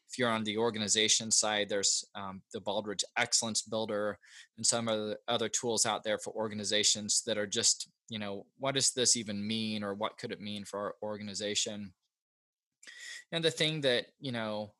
If 0.09 0.17
you're 0.17 0.29
on 0.29 0.43
the 0.43 0.57
organization 0.57 1.31
side 1.31 1.69
there's 1.69 2.03
um, 2.15 2.41
the 2.53 2.59
baldrige 2.59 3.03
excellence 3.17 3.61
builder 3.61 4.17
and 4.57 4.65
some 4.65 4.87
of 4.87 4.99
the 4.99 5.17
other 5.27 5.49
tools 5.49 5.85
out 5.85 6.03
there 6.03 6.17
for 6.17 6.33
organizations 6.33 7.23
that 7.25 7.37
are 7.37 7.47
just 7.47 7.89
you 8.09 8.19
know 8.19 8.45
what 8.57 8.75
does 8.75 8.91
this 8.91 9.15
even 9.15 9.45
mean 9.45 9.83
or 9.83 9.93
what 9.93 10.17
could 10.17 10.31
it 10.31 10.41
mean 10.41 10.65
for 10.65 10.79
our 10.79 10.95
organization? 11.03 11.93
And 13.31 13.43
the 13.43 13.51
thing 13.51 13.81
that 13.81 14.07
you 14.19 14.31
know 14.31 14.73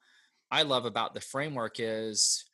i 0.52 0.64
love 0.64 0.86
about 0.86 1.14
the 1.14 1.22
framework 1.22 1.76
is 1.80 2.46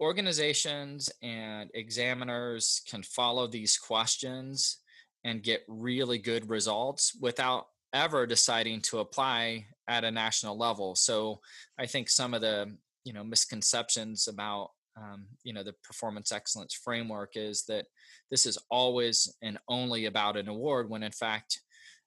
organizations 0.00 1.10
and 1.22 1.70
examiners 1.74 2.82
can 2.88 3.02
follow 3.02 3.46
these 3.46 3.78
questions 3.78 4.80
and 5.24 5.42
get 5.42 5.62
really 5.68 6.18
good 6.18 6.50
results 6.50 7.16
without 7.20 7.66
ever 7.94 8.26
deciding 8.26 8.80
to 8.82 8.98
apply 8.98 9.64
at 9.88 10.04
a 10.04 10.10
national 10.10 10.58
level. 10.58 10.94
So 10.94 11.40
i 11.78 11.86
think 11.86 12.08
some 12.08 12.34
of 12.34 12.40
the 12.40 12.76
you 13.04 13.12
know 13.12 13.24
misconceptions 13.24 14.28
about 14.28 14.70
um, 14.96 15.26
you 15.42 15.52
know 15.52 15.62
the 15.62 15.74
performance 15.82 16.32
excellence 16.32 16.74
framework 16.74 17.32
is 17.36 17.64
that 17.64 17.86
this 18.30 18.46
is 18.46 18.58
always 18.70 19.34
and 19.42 19.58
only 19.68 20.06
about 20.06 20.36
an 20.36 20.48
award 20.48 20.88
when 20.88 21.02
in 21.02 21.12
fact 21.12 21.60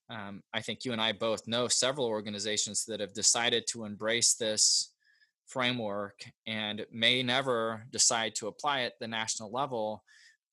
um, 0.09 0.41
i 0.53 0.61
think 0.61 0.85
you 0.85 0.93
and 0.93 1.01
i 1.01 1.11
both 1.11 1.47
know 1.47 1.67
several 1.67 2.07
organizations 2.07 2.85
that 2.85 2.99
have 2.99 3.13
decided 3.13 3.65
to 3.67 3.85
embrace 3.85 4.35
this 4.35 4.93
framework 5.47 6.19
and 6.45 6.85
may 6.91 7.23
never 7.23 7.83
decide 7.91 8.35
to 8.35 8.47
apply 8.47 8.81
at 8.81 8.93
the 8.99 9.07
national 9.07 9.51
level 9.51 10.03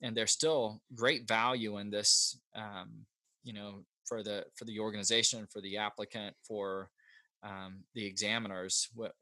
and 0.02 0.16
there's 0.16 0.32
still 0.32 0.80
great 0.94 1.26
value 1.26 1.78
in 1.78 1.90
this 1.90 2.38
um, 2.56 2.90
you 3.42 3.52
know 3.52 3.84
for 4.04 4.22
the 4.22 4.44
for 4.54 4.64
the 4.64 4.78
organization 4.78 5.46
for 5.50 5.60
the 5.60 5.76
applicant 5.76 6.34
for 6.46 6.90
um, 7.44 7.84
the 7.94 8.04
examiners. 8.04 8.88
What, 8.94 9.12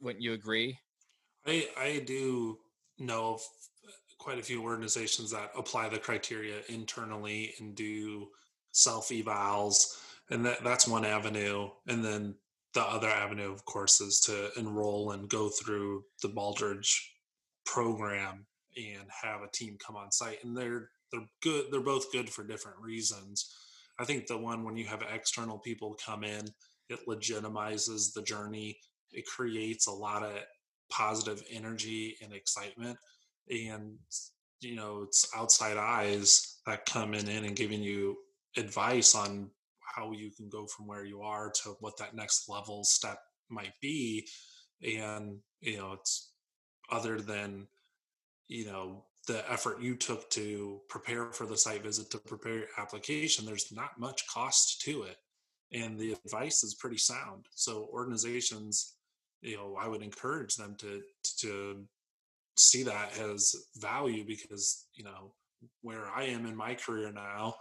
wouldn't 0.00 0.22
you 0.22 0.32
agree 0.32 0.78
I 1.46 1.68
I 1.76 2.02
do 2.06 2.58
know 2.98 3.38
quite 4.18 4.38
a 4.38 4.42
few 4.42 4.62
organizations 4.62 5.30
that 5.32 5.50
apply 5.56 5.88
the 5.88 5.98
criteria 5.98 6.56
internally 6.68 7.54
and 7.60 7.74
do 7.74 8.28
self 8.72 9.08
evals, 9.10 9.98
and 10.30 10.44
that 10.46 10.64
that's 10.64 10.88
one 10.88 11.04
avenue. 11.04 11.68
And 11.86 12.04
then 12.04 12.34
the 12.72 12.82
other 12.82 13.08
avenue, 13.08 13.52
of 13.52 13.64
course, 13.64 14.00
is 14.00 14.20
to 14.20 14.50
enroll 14.58 15.12
and 15.12 15.28
go 15.28 15.48
through 15.48 16.04
the 16.22 16.28
Baldrige 16.28 16.92
program 17.64 18.46
and 18.76 19.08
have 19.22 19.42
a 19.42 19.50
team 19.52 19.76
come 19.84 19.96
on 19.96 20.10
site. 20.10 20.42
And 20.44 20.56
they're 20.56 20.90
they're 21.12 21.28
good. 21.42 21.66
They're 21.70 21.80
both 21.80 22.12
good 22.12 22.28
for 22.28 22.44
different 22.44 22.78
reasons. 22.80 23.54
I 23.98 24.04
think 24.04 24.26
the 24.26 24.38
one 24.38 24.64
when 24.64 24.76
you 24.76 24.86
have 24.86 25.02
external 25.02 25.58
people 25.58 25.96
come 26.04 26.24
in, 26.24 26.46
it 26.88 27.06
legitimizes 27.06 28.12
the 28.12 28.22
journey. 28.22 28.78
It 29.12 29.24
creates 29.26 29.86
a 29.86 29.92
lot 29.92 30.24
of 30.24 30.32
positive 30.90 31.42
energy 31.50 32.16
and 32.22 32.32
excitement. 32.32 32.98
And 33.50 33.98
you 34.60 34.76
know, 34.76 35.02
it's 35.02 35.28
outside 35.36 35.76
eyes 35.76 36.58
that 36.66 36.86
come 36.86 37.14
in 37.14 37.28
and 37.28 37.56
giving 37.56 37.82
you 37.82 38.16
advice 38.56 39.14
on 39.14 39.50
how 39.94 40.12
you 40.12 40.30
can 40.30 40.48
go 40.48 40.66
from 40.66 40.86
where 40.86 41.04
you 41.04 41.22
are 41.22 41.50
to 41.50 41.76
what 41.80 41.96
that 41.98 42.14
next 42.14 42.48
level 42.48 42.84
step 42.84 43.18
might 43.50 43.74
be 43.80 44.26
and 44.82 45.38
you 45.60 45.76
know 45.76 45.92
it's 45.92 46.32
other 46.90 47.20
than 47.20 47.66
you 48.48 48.64
know 48.64 49.04
the 49.26 49.50
effort 49.50 49.80
you 49.80 49.94
took 49.94 50.28
to 50.30 50.80
prepare 50.88 51.32
for 51.32 51.46
the 51.46 51.56
site 51.56 51.82
visit 51.82 52.10
to 52.10 52.18
prepare 52.18 52.58
your 52.58 52.66
application 52.78 53.46
there's 53.46 53.72
not 53.72 53.98
much 53.98 54.26
cost 54.26 54.80
to 54.82 55.02
it 55.02 55.16
and 55.72 55.98
the 55.98 56.16
advice 56.24 56.62
is 56.64 56.74
pretty 56.74 56.98
sound 56.98 57.46
so 57.54 57.88
organizations 57.92 58.94
you 59.44 59.56
know 59.56 59.76
i 59.80 59.86
would 59.86 60.02
encourage 60.02 60.56
them 60.56 60.74
to 60.78 61.02
to 61.38 61.84
see 62.56 62.82
that 62.82 63.18
as 63.18 63.54
value 63.76 64.24
because 64.24 64.86
you 64.94 65.04
know 65.04 65.32
where 65.82 66.08
i 66.08 66.24
am 66.24 66.46
in 66.46 66.56
my 66.56 66.74
career 66.74 67.12
now 67.12 67.54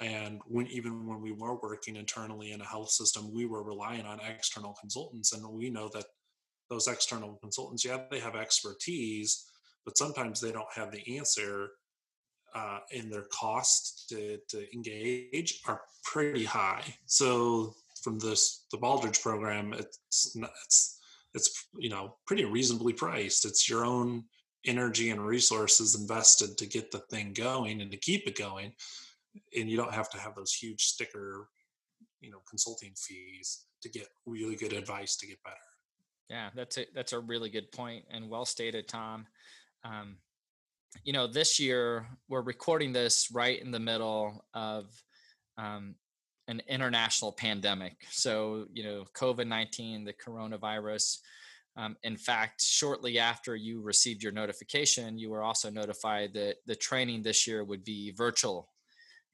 and 0.00 0.40
when 0.46 0.66
even 0.68 1.06
when 1.06 1.20
we 1.20 1.32
were 1.32 1.56
working 1.62 1.96
internally 1.96 2.52
in 2.52 2.60
a 2.60 2.66
health 2.66 2.90
system 2.90 3.32
we 3.32 3.46
were 3.46 3.62
relying 3.62 4.06
on 4.06 4.20
external 4.20 4.74
consultants 4.80 5.32
and 5.32 5.46
we 5.46 5.70
know 5.70 5.88
that 5.92 6.06
those 6.70 6.88
external 6.88 7.38
consultants 7.42 7.84
yeah 7.84 7.98
they 8.10 8.18
have 8.18 8.36
expertise 8.36 9.46
but 9.84 9.98
sometimes 9.98 10.40
they 10.40 10.52
don't 10.52 10.72
have 10.74 10.92
the 10.92 11.16
answer 11.16 11.70
uh, 12.54 12.78
and 12.94 13.10
their 13.10 13.24
cost 13.32 14.08
to, 14.08 14.38
to 14.48 14.72
engage 14.74 15.60
are 15.66 15.80
pretty 16.04 16.44
high. 16.44 16.82
So 17.06 17.74
from 18.02 18.18
this 18.18 18.66
the 18.72 18.78
Baldrige 18.78 19.22
program 19.22 19.72
it's 19.72 20.36
it's 20.36 20.91
it's 21.34 21.66
you 21.76 21.88
know 21.88 22.16
pretty 22.26 22.44
reasonably 22.44 22.92
priced. 22.92 23.44
It's 23.44 23.68
your 23.68 23.84
own 23.84 24.24
energy 24.64 25.10
and 25.10 25.26
resources 25.26 25.94
invested 25.94 26.56
to 26.56 26.66
get 26.66 26.90
the 26.90 27.00
thing 27.10 27.32
going 27.32 27.80
and 27.80 27.90
to 27.90 27.96
keep 27.96 28.28
it 28.28 28.38
going 28.38 28.72
and 29.56 29.70
you 29.70 29.76
don't 29.76 29.92
have 29.92 30.10
to 30.10 30.18
have 30.18 30.34
those 30.34 30.52
huge 30.52 30.84
sticker 30.84 31.48
you 32.20 32.30
know 32.30 32.40
consulting 32.48 32.92
fees 32.96 33.64
to 33.82 33.88
get 33.88 34.06
really 34.26 34.54
good 34.54 34.72
advice 34.72 35.16
to 35.16 35.26
get 35.26 35.42
better. 35.42 35.56
Yeah 36.28 36.50
that's 36.54 36.78
a 36.78 36.86
that's 36.94 37.12
a 37.12 37.20
really 37.20 37.50
good 37.50 37.70
point 37.72 38.04
and 38.10 38.28
well 38.28 38.44
stated 38.44 38.88
tom. 38.88 39.26
Um, 39.84 40.16
you 41.04 41.12
know 41.12 41.26
this 41.26 41.58
year 41.58 42.06
we're 42.28 42.42
recording 42.42 42.92
this 42.92 43.28
right 43.32 43.60
in 43.60 43.70
the 43.70 43.80
middle 43.80 44.44
of 44.54 44.86
um, 45.58 45.96
an 46.52 46.62
international 46.68 47.32
pandemic. 47.32 47.96
So 48.10 48.66
you 48.72 48.84
know 48.84 49.04
covid-19 49.16 50.04
the 50.04 50.12
coronavirus 50.12 51.18
um, 51.76 51.96
in 52.02 52.16
fact 52.16 52.62
shortly 52.62 53.18
after 53.18 53.56
you 53.56 53.80
received 53.80 54.22
your 54.22 54.32
notification 54.32 55.18
you 55.18 55.30
were 55.30 55.42
also 55.42 55.70
notified 55.70 56.34
that 56.34 56.56
the 56.66 56.76
training 56.76 57.22
this 57.22 57.46
year 57.46 57.64
would 57.64 57.84
be 57.84 58.12
virtual. 58.12 58.68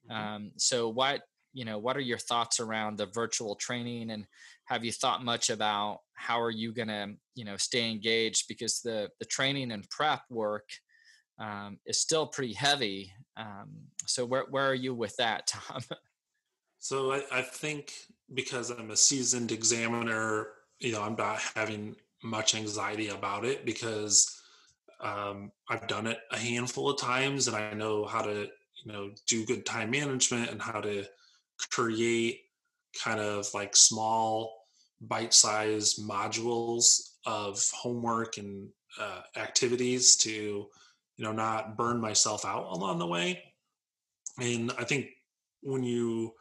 Mm-hmm. 0.09 0.21
Um, 0.21 0.51
so 0.57 0.89
what 0.89 1.21
you 1.53 1.65
know 1.65 1.77
what 1.77 1.97
are 1.97 2.07
your 2.11 2.23
thoughts 2.29 2.59
around 2.59 2.97
the 2.97 3.07
virtual 3.07 3.55
training 3.55 4.11
and 4.11 4.25
have 4.65 4.85
you 4.85 4.91
thought 4.91 5.25
much 5.25 5.49
about 5.49 5.99
how 6.13 6.39
are 6.39 6.51
you 6.51 6.71
going 6.73 6.89
to 6.89 7.15
you 7.35 7.45
know 7.45 7.57
stay 7.57 7.89
engaged? 7.91 8.45
Because 8.47 8.81
the 8.81 9.09
the 9.19 9.25
training 9.25 9.71
and 9.71 9.89
prep 9.89 10.21
work 10.29 10.69
um, 11.39 11.79
is 11.85 12.01
still 12.01 12.27
pretty 12.27 12.53
heavy. 12.53 13.11
Um, 13.37 13.69
so 14.05 14.25
where, 14.25 14.45
where 14.49 14.67
are 14.69 14.81
you 14.85 14.93
with 14.93 15.15
that 15.17 15.47
tom 15.47 15.81
so 16.79 17.11
I, 17.11 17.23
I 17.31 17.41
think 17.41 17.93
because 18.33 18.71
i'm 18.71 18.91
a 18.91 18.97
seasoned 18.97 19.51
examiner 19.51 20.47
you 20.79 20.93
know 20.93 21.01
i'm 21.01 21.15
not 21.15 21.39
having 21.55 21.95
much 22.23 22.55
anxiety 22.55 23.09
about 23.09 23.45
it 23.45 23.65
because 23.65 24.39
um, 25.01 25.51
I've 25.69 25.87
done 25.87 26.07
it 26.07 26.19
a 26.31 26.37
handful 26.37 26.89
of 26.89 26.99
times 26.99 27.47
and 27.47 27.55
I 27.55 27.73
know 27.73 28.05
how 28.05 28.21
to 28.21 28.49
you 28.83 28.91
know 28.91 29.11
do 29.27 29.45
good 29.45 29.65
time 29.65 29.91
management 29.91 30.49
and 30.49 30.61
how 30.61 30.81
to 30.81 31.05
create 31.71 32.41
kind 33.03 33.19
of 33.19 33.47
like 33.53 33.75
small 33.75 34.65
bite-sized 35.01 36.05
modules 36.05 37.11
of 37.25 37.63
homework 37.73 38.37
and 38.37 38.69
uh, 38.99 39.21
activities 39.37 40.15
to 40.17 40.31
you 40.31 41.23
know 41.23 41.31
not 41.31 41.77
burn 41.77 42.01
myself 42.01 42.45
out 42.45 42.67
along 42.71 42.99
the 42.99 43.07
way. 43.07 43.43
And 44.39 44.71
i 44.77 44.83
think 44.83 45.07
when 45.61 45.83
you 45.83 46.33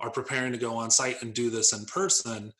are 0.00 0.10
preparing 0.10 0.52
to 0.52 0.58
go 0.58 0.76
on 0.76 0.90
site 0.90 1.22
and 1.22 1.34
do 1.34 1.50
this 1.50 1.72
in 1.72 1.84
person 1.86 2.52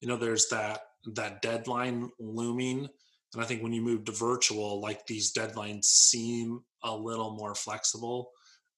you 0.00 0.08
know 0.08 0.16
there's 0.16 0.48
that 0.48 0.80
that 1.14 1.42
deadline 1.42 2.10
looming 2.18 2.88
and 3.34 3.42
i 3.42 3.44
think 3.44 3.62
when 3.62 3.72
you 3.72 3.82
move 3.82 4.04
to 4.04 4.12
virtual 4.12 4.80
like 4.80 5.06
these 5.06 5.32
deadlines 5.32 5.84
seem 5.84 6.60
a 6.84 6.94
little 6.94 7.36
more 7.36 7.54
flexible 7.54 8.30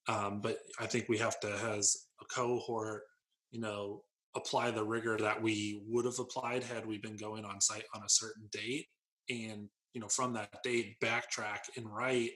um, 0.09 0.41
but 0.41 0.59
I 0.81 0.87
think 0.87 1.09
we 1.09 1.19
have 1.19 1.39
to, 1.41 1.53
as 1.77 1.97
a 2.21 2.25
cohort, 2.35 3.03
you 3.51 3.61
know, 3.61 4.03
apply 4.35 4.71
the 4.71 4.85
rigor 4.85 5.17
that 5.19 5.41
we 5.41 5.83
would 5.87 6.07
have 6.07 6.19
applied 6.19 6.63
had 6.63 6.87
we 6.87 6.99
been 6.99 7.17
going 7.17 7.45
on 7.45 7.61
site 7.61 7.85
on 7.95 8.03
a 8.03 8.09
certain 8.09 8.49
date. 8.51 8.87
And, 9.29 9.69
you 9.93 10.01
know, 10.01 10.09
from 10.09 10.33
that 10.35 10.63
date, 10.65 10.97
backtrack 11.01 11.59
and 11.77 11.87
write 11.87 12.31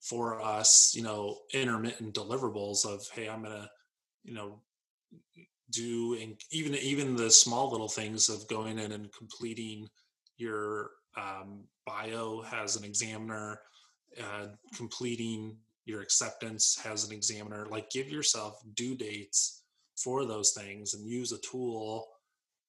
for 0.00 0.40
us, 0.40 0.92
you 0.94 1.02
know, 1.02 1.38
intermittent 1.52 2.14
deliverables 2.14 2.86
of, 2.86 3.06
hey, 3.12 3.28
I'm 3.28 3.42
going 3.42 3.54
to, 3.54 3.68
you 4.24 4.34
know, 4.34 4.62
do 5.70 6.16
and 6.20 6.40
even 6.52 6.74
even 6.76 7.16
the 7.16 7.30
small 7.30 7.70
little 7.70 7.88
things 7.88 8.28
of 8.28 8.46
going 8.48 8.78
in 8.78 8.92
and 8.92 9.12
completing 9.12 9.88
your 10.36 10.90
um, 11.16 11.64
bio 11.86 12.44
as 12.52 12.76
an 12.76 12.84
examiner 12.84 13.60
uh, 14.20 14.46
completing 14.74 15.56
your 15.84 16.00
acceptance 16.02 16.78
has 16.82 17.04
an 17.04 17.12
examiner 17.12 17.66
like 17.66 17.90
give 17.90 18.08
yourself 18.08 18.60
due 18.74 18.94
dates 18.94 19.62
for 19.96 20.24
those 20.24 20.52
things 20.52 20.94
and 20.94 21.08
use 21.08 21.32
a 21.32 21.38
tool 21.38 22.06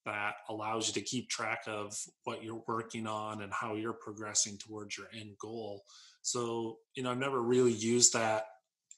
that 0.05 0.35
allows 0.49 0.87
you 0.87 0.93
to 0.93 1.01
keep 1.01 1.29
track 1.29 1.63
of 1.67 1.93
what 2.23 2.41
you're 2.41 2.63
working 2.67 3.05
on 3.05 3.41
and 3.41 3.51
how 3.51 3.75
you're 3.75 3.91
progressing 3.91 4.57
towards 4.57 4.97
your 4.97 5.07
end 5.13 5.31
goal. 5.39 5.83
So 6.21 6.77
you 6.95 7.03
know 7.03 7.11
i've 7.11 7.17
never 7.17 7.41
really 7.41 7.71
used 7.71 8.13
that 8.13 8.45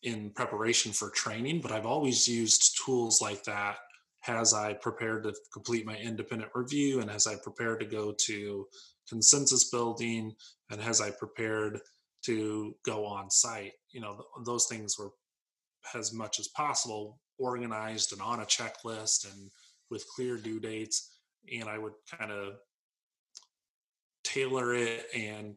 in 0.04 0.32
preparation 0.32 0.92
for 0.92 1.10
training 1.10 1.60
but 1.62 1.72
i've 1.72 1.86
always 1.86 2.28
used 2.28 2.78
tools 2.86 3.22
like 3.22 3.44
that 3.44 3.78
as 4.28 4.54
i 4.54 4.74
prepared 4.74 5.24
to 5.24 5.34
complete 5.52 5.86
my 5.86 5.98
independent 5.98 6.52
review 6.56 7.02
and 7.02 7.10
as 7.10 7.28
i 7.28 7.36
prepared 7.36 7.80
to 7.80 7.86
go 7.86 8.14
to 8.18 8.66
consensus 9.08 9.70
building 9.70 10.34
and 10.70 10.82
as 10.82 11.02
i 11.02 11.10
prepared 11.10 11.80
to 12.24 12.76
go 12.86 13.06
on 13.06 13.30
site. 13.30 13.74
You 13.92 14.02
know, 14.02 14.24
those 14.46 14.68
things 14.68 14.98
were 14.98 15.12
as 15.96 16.14
much 16.14 16.40
as 16.40 16.48
possible 16.50 17.20
organized 17.38 18.12
and 18.12 18.22
on 18.22 18.42
a 18.42 18.46
checklist 18.46 19.32
and 19.32 19.50
with 19.90 20.06
clear 20.16 20.38
due 20.38 20.60
dates. 20.60 21.18
And 21.54 21.70
I 21.70 21.78
would 21.78 21.94
kind 22.18 22.32
of 22.32 22.56
tailor 24.24 24.76
it 24.76 25.06
and 25.16 25.56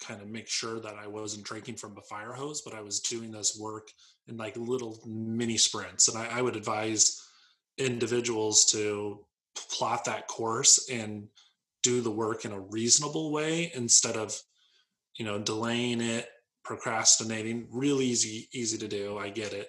kind 0.00 0.20
of 0.20 0.28
make 0.28 0.48
sure 0.48 0.80
that 0.80 0.96
I 0.96 1.06
wasn't 1.06 1.44
drinking 1.44 1.76
from 1.76 1.96
a 1.96 2.02
fire 2.02 2.32
hose, 2.32 2.62
but 2.62 2.74
I 2.74 2.80
was 2.80 3.00
doing 3.00 3.30
this 3.30 3.58
work 3.58 3.88
in 4.28 4.36
like 4.36 4.56
little 4.56 5.00
mini 5.06 5.56
sprints. 5.56 6.08
And 6.08 6.18
I, 6.18 6.38
I 6.38 6.42
would 6.42 6.56
advise 6.56 7.20
individuals 7.78 8.64
to 8.66 9.24
plot 9.54 10.04
that 10.04 10.26
course 10.28 10.88
and 10.90 11.28
do 11.82 12.00
the 12.00 12.10
work 12.10 12.44
in 12.44 12.52
a 12.52 12.60
reasonable 12.60 13.30
way 13.30 13.70
instead 13.74 14.16
of 14.16 14.36
you 15.16 15.24
know 15.24 15.38
delaying 15.38 16.00
it 16.00 16.28
procrastinating 16.64 17.68
really 17.70 18.06
easy 18.06 18.48
easy 18.52 18.78
to 18.78 18.88
do 18.88 19.18
i 19.18 19.28
get 19.28 19.52
it 19.52 19.68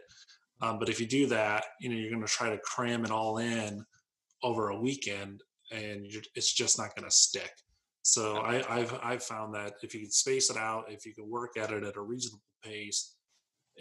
um, 0.62 0.80
but 0.80 0.90
if 0.90 1.00
you 1.00 1.06
do 1.06 1.28
that 1.28 1.66
you 1.80 1.90
know 1.90 1.96
you're 1.96 2.10
going 2.10 2.26
to 2.26 2.28
try 2.28 2.50
to 2.50 2.58
cram 2.60 3.04
it 3.04 3.12
all 3.12 3.38
in 3.38 3.86
over 4.44 4.70
a 4.70 4.80
weekend 4.80 5.42
and 5.72 6.06
it's 6.36 6.54
just 6.54 6.78
not 6.78 6.96
going 6.96 7.08
to 7.08 7.16
stick 7.16 7.52
so 8.08 8.38
I, 8.42 8.62
have 8.78 9.00
I've 9.02 9.24
found 9.24 9.56
that 9.56 9.78
if 9.82 9.96
you 9.96 10.02
can 10.02 10.12
space 10.12 10.52
it 10.52 10.58
out 10.58 10.86
if 10.90 11.08
you 11.08 11.14
can 11.16 11.28
work 11.28 11.58
at 11.58 11.72
it 11.72 11.84
at 11.84 11.96
a 11.96 12.02
reasonable 12.02 12.44
pace 12.64 13.16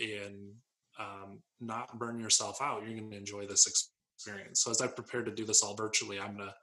and 0.00 0.50
um, 0.98 1.40
not 1.60 1.98
burn 1.98 2.18
yourself 2.18 2.62
out 2.62 2.82
you're 2.86 2.98
going 2.98 3.10
to 3.10 3.16
enjoy 3.18 3.46
this 3.46 3.66
experience. 3.66 4.62
So 4.62 4.70
as 4.70 4.80
i 4.80 4.86
prepare 4.86 5.22
to 5.22 5.30
do 5.30 5.44
this 5.44 5.62
all 5.62 5.74
virtually 5.74 6.18
i'm 6.18 6.36
going 6.36 6.48
to 6.48 6.54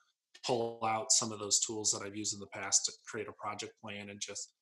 pull 0.43 0.79
out 0.83 1.11
some 1.11 1.31
of 1.31 1.37
those 1.37 1.59
tools 1.59 1.91
that 1.91 2.03
i've 2.03 2.15
used 2.15 2.33
in 2.33 2.39
the 2.39 2.47
past 2.47 2.85
to 2.85 2.93
create 3.05 3.27
a 3.27 3.33
project 3.33 3.73
plan 3.79 4.09
and 4.09 4.19
just 4.19 4.53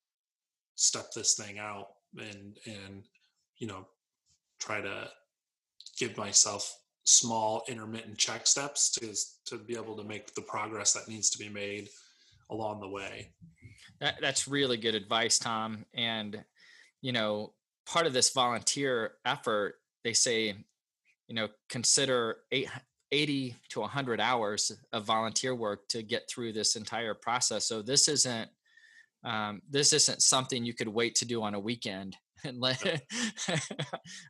step 0.75 1.05
this 1.15 1.35
thing 1.35 1.57
out 1.57 1.87
and 2.17 2.57
and 2.65 3.03
you 3.59 3.67
know 3.67 3.87
try 4.59 4.81
to 4.81 5.07
give 5.97 6.17
myself 6.17 6.77
small 7.05 7.63
intermittent 7.69 8.17
check 8.17 8.45
steps 8.45 8.91
to 8.91 9.15
to 9.45 9.63
be 9.63 9.77
able 9.77 9.95
to 9.95 10.03
make 10.03 10.33
the 10.33 10.41
progress 10.41 10.91
that 10.91 11.07
needs 11.07 11.29
to 11.29 11.37
be 11.37 11.47
made 11.47 11.87
along 12.49 12.79
the 12.81 12.89
way. 12.89 13.31
That, 13.99 14.15
that's 14.21 14.47
really 14.47 14.77
good 14.77 14.95
advice, 14.95 15.39
Tom. 15.39 15.85
And 15.93 16.43
you 17.01 17.11
know, 17.11 17.53
part 17.85 18.05
of 18.05 18.13
this 18.13 18.31
volunteer 18.31 19.13
effort, 19.25 19.75
they 20.03 20.13
say, 20.13 20.55
you 21.27 21.35
know, 21.35 21.47
consider 21.69 22.37
eight, 22.51 22.69
80 23.11 23.55
to 23.69 23.79
100 23.81 24.19
hours 24.19 24.71
of 24.93 25.05
volunteer 25.05 25.55
work 25.55 25.87
to 25.89 26.03
get 26.03 26.29
through 26.29 26.53
this 26.53 26.75
entire 26.75 27.13
process. 27.13 27.67
So 27.67 27.81
this 27.81 28.07
isn't 28.07 28.49
um, 29.23 29.61
this 29.69 29.91
isn't 29.91 30.21
something 30.21 30.63
you 30.63 30.73
could 30.73 30.87
wait 30.87 31.15
to 31.15 31.25
do 31.25 31.43
on 31.43 31.53
a 31.53 31.59
weekend. 31.59 32.15
And 32.45 32.61
let, 32.61 32.81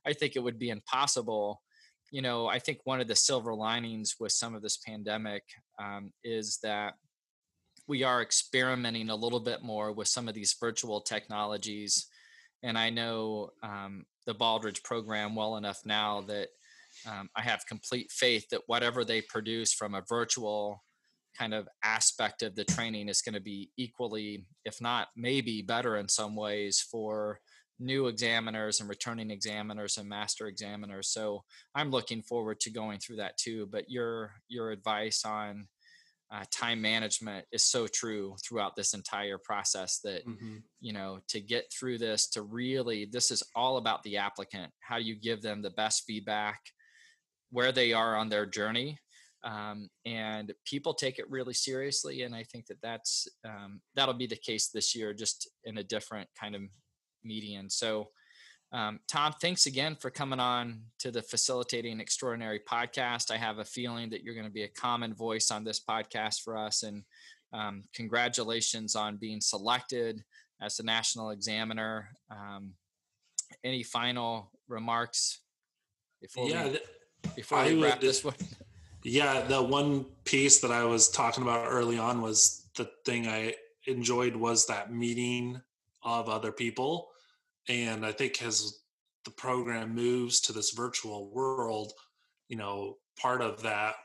I 0.03 0.13
think 0.13 0.35
it 0.35 0.39
would 0.39 0.57
be 0.57 0.71
impossible. 0.71 1.61
You 2.09 2.23
know, 2.23 2.47
I 2.47 2.57
think 2.57 2.79
one 2.83 2.99
of 2.99 3.07
the 3.07 3.15
silver 3.15 3.53
linings 3.53 4.15
with 4.19 4.31
some 4.31 4.55
of 4.55 4.63
this 4.63 4.77
pandemic 4.77 5.43
um, 5.79 6.11
is 6.23 6.57
that 6.63 6.95
we 7.89 8.03
are 8.03 8.21
experimenting 8.21 9.09
a 9.09 9.15
little 9.15 9.39
bit 9.39 9.63
more 9.63 9.91
with 9.91 10.07
some 10.07 10.27
of 10.27 10.35
these 10.35 10.55
virtual 10.59 11.01
technologies. 11.01 12.05
And 12.61 12.77
I 12.77 12.91
know 12.91 13.49
um, 13.63 14.05
the 14.27 14.35
Baldrige 14.35 14.83
program 14.83 15.35
well 15.35 15.57
enough 15.57 15.79
now 15.85 16.21
that 16.27 16.49
um, 17.07 17.29
I 17.35 17.41
have 17.41 17.65
complete 17.67 18.11
faith 18.11 18.47
that 18.51 18.61
whatever 18.67 19.03
they 19.03 19.21
produce 19.23 19.73
from 19.73 19.95
a 19.95 20.03
virtual 20.07 20.83
kind 21.35 21.53
of 21.53 21.67
aspect 21.83 22.43
of 22.43 22.55
the 22.55 22.63
training 22.63 23.09
is 23.09 23.23
going 23.23 23.33
to 23.33 23.41
be 23.41 23.71
equally, 23.75 24.45
if 24.65 24.79
not 24.79 25.07
maybe 25.17 25.63
better 25.63 25.97
in 25.97 26.07
some 26.07 26.35
ways 26.35 26.79
for 26.91 27.39
new 27.79 28.05
examiners 28.07 28.81
and 28.81 28.89
returning 28.89 29.31
examiners 29.31 29.97
and 29.97 30.07
master 30.07 30.45
examiners. 30.45 31.09
So 31.09 31.43
I'm 31.73 31.89
looking 31.89 32.21
forward 32.21 32.59
to 32.59 32.69
going 32.69 32.99
through 32.99 33.15
that 33.15 33.37
too. 33.37 33.67
But 33.71 33.89
your 33.89 34.33
your 34.47 34.69
advice 34.69 35.25
on 35.25 35.67
uh, 36.31 36.43
time 36.51 36.81
management 36.81 37.45
is 37.51 37.63
so 37.63 37.87
true 37.87 38.35
throughout 38.43 38.75
this 38.75 38.93
entire 38.93 39.37
process 39.37 39.99
that 40.03 40.25
mm-hmm. 40.27 40.57
you 40.79 40.93
know 40.93 41.19
to 41.27 41.39
get 41.39 41.65
through 41.71 41.97
this 41.97 42.27
to 42.27 42.43
really 42.43 43.07
this 43.11 43.31
is 43.31 43.41
all 43.55 43.77
about 43.77 44.03
the 44.03 44.17
applicant 44.17 44.71
how 44.81 44.97
do 44.97 45.03
you 45.03 45.15
give 45.15 45.41
them 45.41 45.61
the 45.61 45.71
best 45.71 46.03
feedback 46.05 46.59
where 47.51 47.71
they 47.71 47.93
are 47.93 48.15
on 48.15 48.29
their 48.29 48.45
journey 48.45 48.97
um, 49.43 49.89
and 50.05 50.53
people 50.65 50.93
take 50.93 51.17
it 51.17 51.29
really 51.29 51.53
seriously 51.53 52.21
and 52.21 52.35
i 52.35 52.43
think 52.51 52.67
that 52.67 52.81
that's 52.83 53.27
um, 53.43 53.81
that'll 53.95 54.13
be 54.13 54.27
the 54.27 54.35
case 54.35 54.69
this 54.69 54.95
year 54.95 55.13
just 55.13 55.49
in 55.63 55.79
a 55.79 55.83
different 55.83 56.29
kind 56.39 56.55
of 56.55 56.61
median 57.23 57.69
so 57.69 58.07
um, 58.71 58.99
tom 59.07 59.33
thanks 59.41 59.65
again 59.65 59.95
for 59.95 60.09
coming 60.09 60.39
on 60.39 60.81
to 60.99 61.11
the 61.11 61.21
facilitating 61.21 61.99
extraordinary 61.99 62.59
podcast. 62.59 63.31
I 63.31 63.37
have 63.37 63.59
a 63.59 63.65
feeling 63.65 64.09
that 64.11 64.23
you're 64.23 64.35
going 64.35 64.45
to 64.45 64.51
be 64.51 64.63
a 64.63 64.69
common 64.69 65.13
voice 65.13 65.51
on 65.51 65.63
this 65.63 65.79
podcast 65.79 66.41
for 66.43 66.57
us 66.57 66.83
and 66.83 67.03
um, 67.51 67.83
congratulations 67.93 68.95
on 68.95 69.17
being 69.17 69.41
selected 69.41 70.23
as 70.61 70.77
the 70.77 70.83
national 70.83 71.31
examiner. 71.31 72.09
Um, 72.29 72.73
any 73.63 73.81
final 73.81 74.51
remarks 74.67 75.41
before 76.21 76.47
yeah 76.47 76.67
we, 76.67 76.79
before 77.35 77.63
we 77.63 77.81
wrap 77.81 77.99
would, 77.99 78.07
this 78.07 78.23
one? 78.23 78.35
Yeah, 79.03 79.41
the 79.41 79.63
one 79.63 80.05
piece 80.25 80.59
that 80.59 80.71
I 80.71 80.83
was 80.83 81.09
talking 81.09 81.43
about 81.43 81.67
early 81.69 81.97
on 81.97 82.21
was 82.21 82.65
the 82.75 82.89
thing 83.05 83.27
I 83.27 83.55
enjoyed 83.87 84.35
was 84.35 84.65
that 84.67 84.93
meeting 84.93 85.61
of 86.03 86.29
other 86.29 86.51
people. 86.51 87.09
And 87.69 88.05
I 88.05 88.11
think 88.11 88.41
as 88.41 88.79
the 89.25 89.31
program 89.31 89.95
moves 89.95 90.41
to 90.41 90.53
this 90.53 90.71
virtual 90.71 91.29
world, 91.31 91.93
you 92.47 92.57
know, 92.57 92.97
part 93.19 93.41
of 93.41 93.61
that 93.63 93.95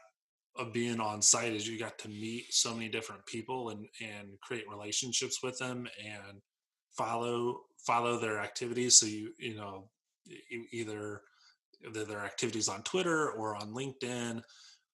of 0.57 0.73
being 0.73 1.01
on 1.01 1.21
site 1.21 1.53
is 1.53 1.67
you 1.67 1.79
got 1.79 1.99
to 1.99 2.09
meet 2.09 2.53
so 2.53 2.73
many 2.73 2.89
different 2.89 3.27
people 3.27 3.71
and 3.71 3.87
and 4.01 4.29
create 4.41 4.65
relationships 4.71 5.43
with 5.43 5.59
them 5.59 5.89
and 5.99 6.41
follow 6.97 7.63
follow 7.85 8.21
their 8.21 8.39
activities 8.39 8.97
so 8.97 9.07
you 9.07 9.33
you 9.37 9.57
know 9.57 9.89
either 10.73 11.23
their 11.93 12.21
activities 12.21 12.69
on 12.69 12.83
Twitter 12.83 13.31
or 13.33 13.57
on 13.57 13.75
LinkedIn 13.75 14.41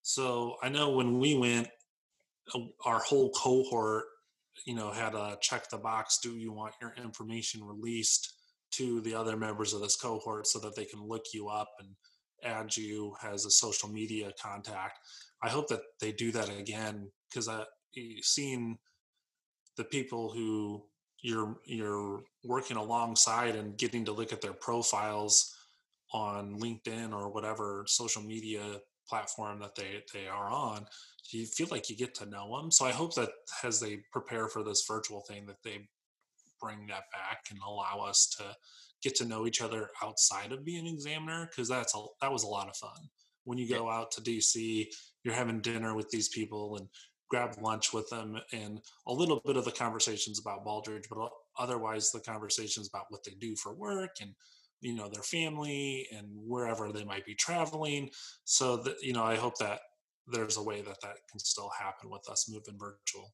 so 0.03 0.57
I 0.63 0.69
know 0.69 0.91
when 0.91 1.19
we 1.19 1.37
went, 1.37 1.69
uh, 2.55 2.61
our 2.85 3.01
whole 3.01 3.31
cohort, 3.31 4.05
you 4.67 4.75
know, 4.75 4.91
had 4.91 5.11
to 5.11 5.39
check 5.41 5.69
the 5.69 5.79
box. 5.79 6.19
Do 6.23 6.37
you 6.37 6.53
want 6.53 6.75
your 6.81 6.95
information 7.03 7.65
released 7.65 8.35
to 8.73 9.01
the 9.01 9.15
other 9.15 9.37
members 9.37 9.73
of 9.73 9.81
this 9.81 9.97
cohort 9.97 10.47
so 10.47 10.59
that 10.61 10.77
they 10.77 10.85
can 10.85 11.07
look 11.07 11.25
you 11.33 11.49
up 11.49 11.69
and 11.81 11.89
add 12.43 12.77
you 12.77 13.15
as 13.25 13.45
a 13.45 13.51
social 13.51 13.89
media 13.89 14.33
contact? 14.41 14.99
I 15.43 15.49
hope 15.49 15.69
that 15.69 15.83
they 16.01 16.13
do 16.13 16.33
that 16.33 16.49
again 16.49 17.11
because 17.29 17.49
I 17.49 17.65
seen 18.23 18.79
the 19.77 19.85
people 19.85 20.33
who 20.33 20.83
you're 21.23 21.57
you're 21.65 22.23
working 22.45 22.77
alongside 22.77 23.55
and 23.57 23.77
getting 23.77 24.05
to 24.05 24.13
look 24.13 24.33
at 24.33 24.41
their 24.41 24.53
profiles 24.53 25.55
on 26.13 26.59
LinkedIn 26.59 27.13
or 27.13 27.31
whatever 27.31 27.85
social 27.87 28.23
media 28.23 28.63
platform 29.09 29.61
that 29.61 29.75
they 29.75 30.03
they 30.15 30.29
are 30.29 30.51
on 30.51 30.87
you 31.33 31.47
feel 31.47 31.69
like 31.71 31.89
you 31.89 31.97
get 31.97 32.15
to 32.15 32.27
know 32.27 32.57
them 32.57 32.71
so 32.71 32.85
i 32.85 32.93
hope 32.93 33.15
that 33.15 33.31
as 33.65 33.81
they 33.81 33.99
prepare 34.13 34.49
for 34.49 34.63
this 34.63 34.85
virtual 34.89 35.23
thing 35.29 35.47
that 35.47 35.63
they 35.65 35.89
bring 36.61 36.87
that 36.89 37.05
back 37.13 37.47
and 37.51 37.59
allow 37.67 38.05
us 38.07 38.29
to 38.39 38.45
get 39.03 39.15
to 39.17 39.25
know 39.25 39.47
each 39.47 39.63
other 39.63 39.89
outside 40.03 40.53
of 40.53 40.65
being 40.65 40.87
an 40.87 40.93
examiner 40.93 41.49
because 41.51 41.69
that's 41.69 41.95
a 41.95 42.05
that 42.21 42.33
was 42.33 42.45
a 42.45 42.49
lot 42.49 42.69
of 42.69 42.77
fun. 42.77 43.09
When 43.45 43.59
you 43.59 43.69
go 43.69 43.91
out 43.91 44.11
to 44.13 44.21
dc 44.21 44.87
you're 45.25 45.35
having 45.35 45.61
dinner 45.61 45.95
with 45.95 46.09
these 46.11 46.29
people 46.29 46.77
and 46.77 46.89
grab 47.31 47.55
lunch 47.61 47.93
with 47.93 48.09
them 48.11 48.39
and 48.53 48.81
a 49.07 49.13
little 49.13 49.41
bit 49.45 49.57
of 49.57 49.65
the 49.65 49.71
conversations 49.71 50.39
about 50.39 50.65
baldrige 50.65 51.07
but 51.11 51.31
otherwise 51.59 52.11
the 52.11 52.21
conversations 52.21 52.89
about 52.89 53.07
what 53.09 53.25
they 53.25 53.33
do 53.41 53.55
for 53.57 53.73
work 53.75 54.17
and 54.21 54.35
you 54.81 54.95
know 54.95 55.09
their 55.09 55.23
family 55.23 56.07
and 56.17 56.27
wherever 56.31 56.93
they 56.93 57.05
might 57.05 57.25
be 57.25 57.35
traveling. 57.35 58.11
So 58.45 58.77
that 58.79 58.97
you 59.03 59.13
know 59.13 59.25
i 59.25 59.37
hope 59.37 59.57
that 59.59 59.81
there's 60.27 60.57
a 60.57 60.63
way 60.63 60.81
that 60.83 61.01
that 61.03 61.17
can 61.31 61.41
still 61.41 61.71
happen 61.79 62.11
with 62.11 62.29
us 62.31 62.49
moving 62.49 62.79
virtual 62.79 63.33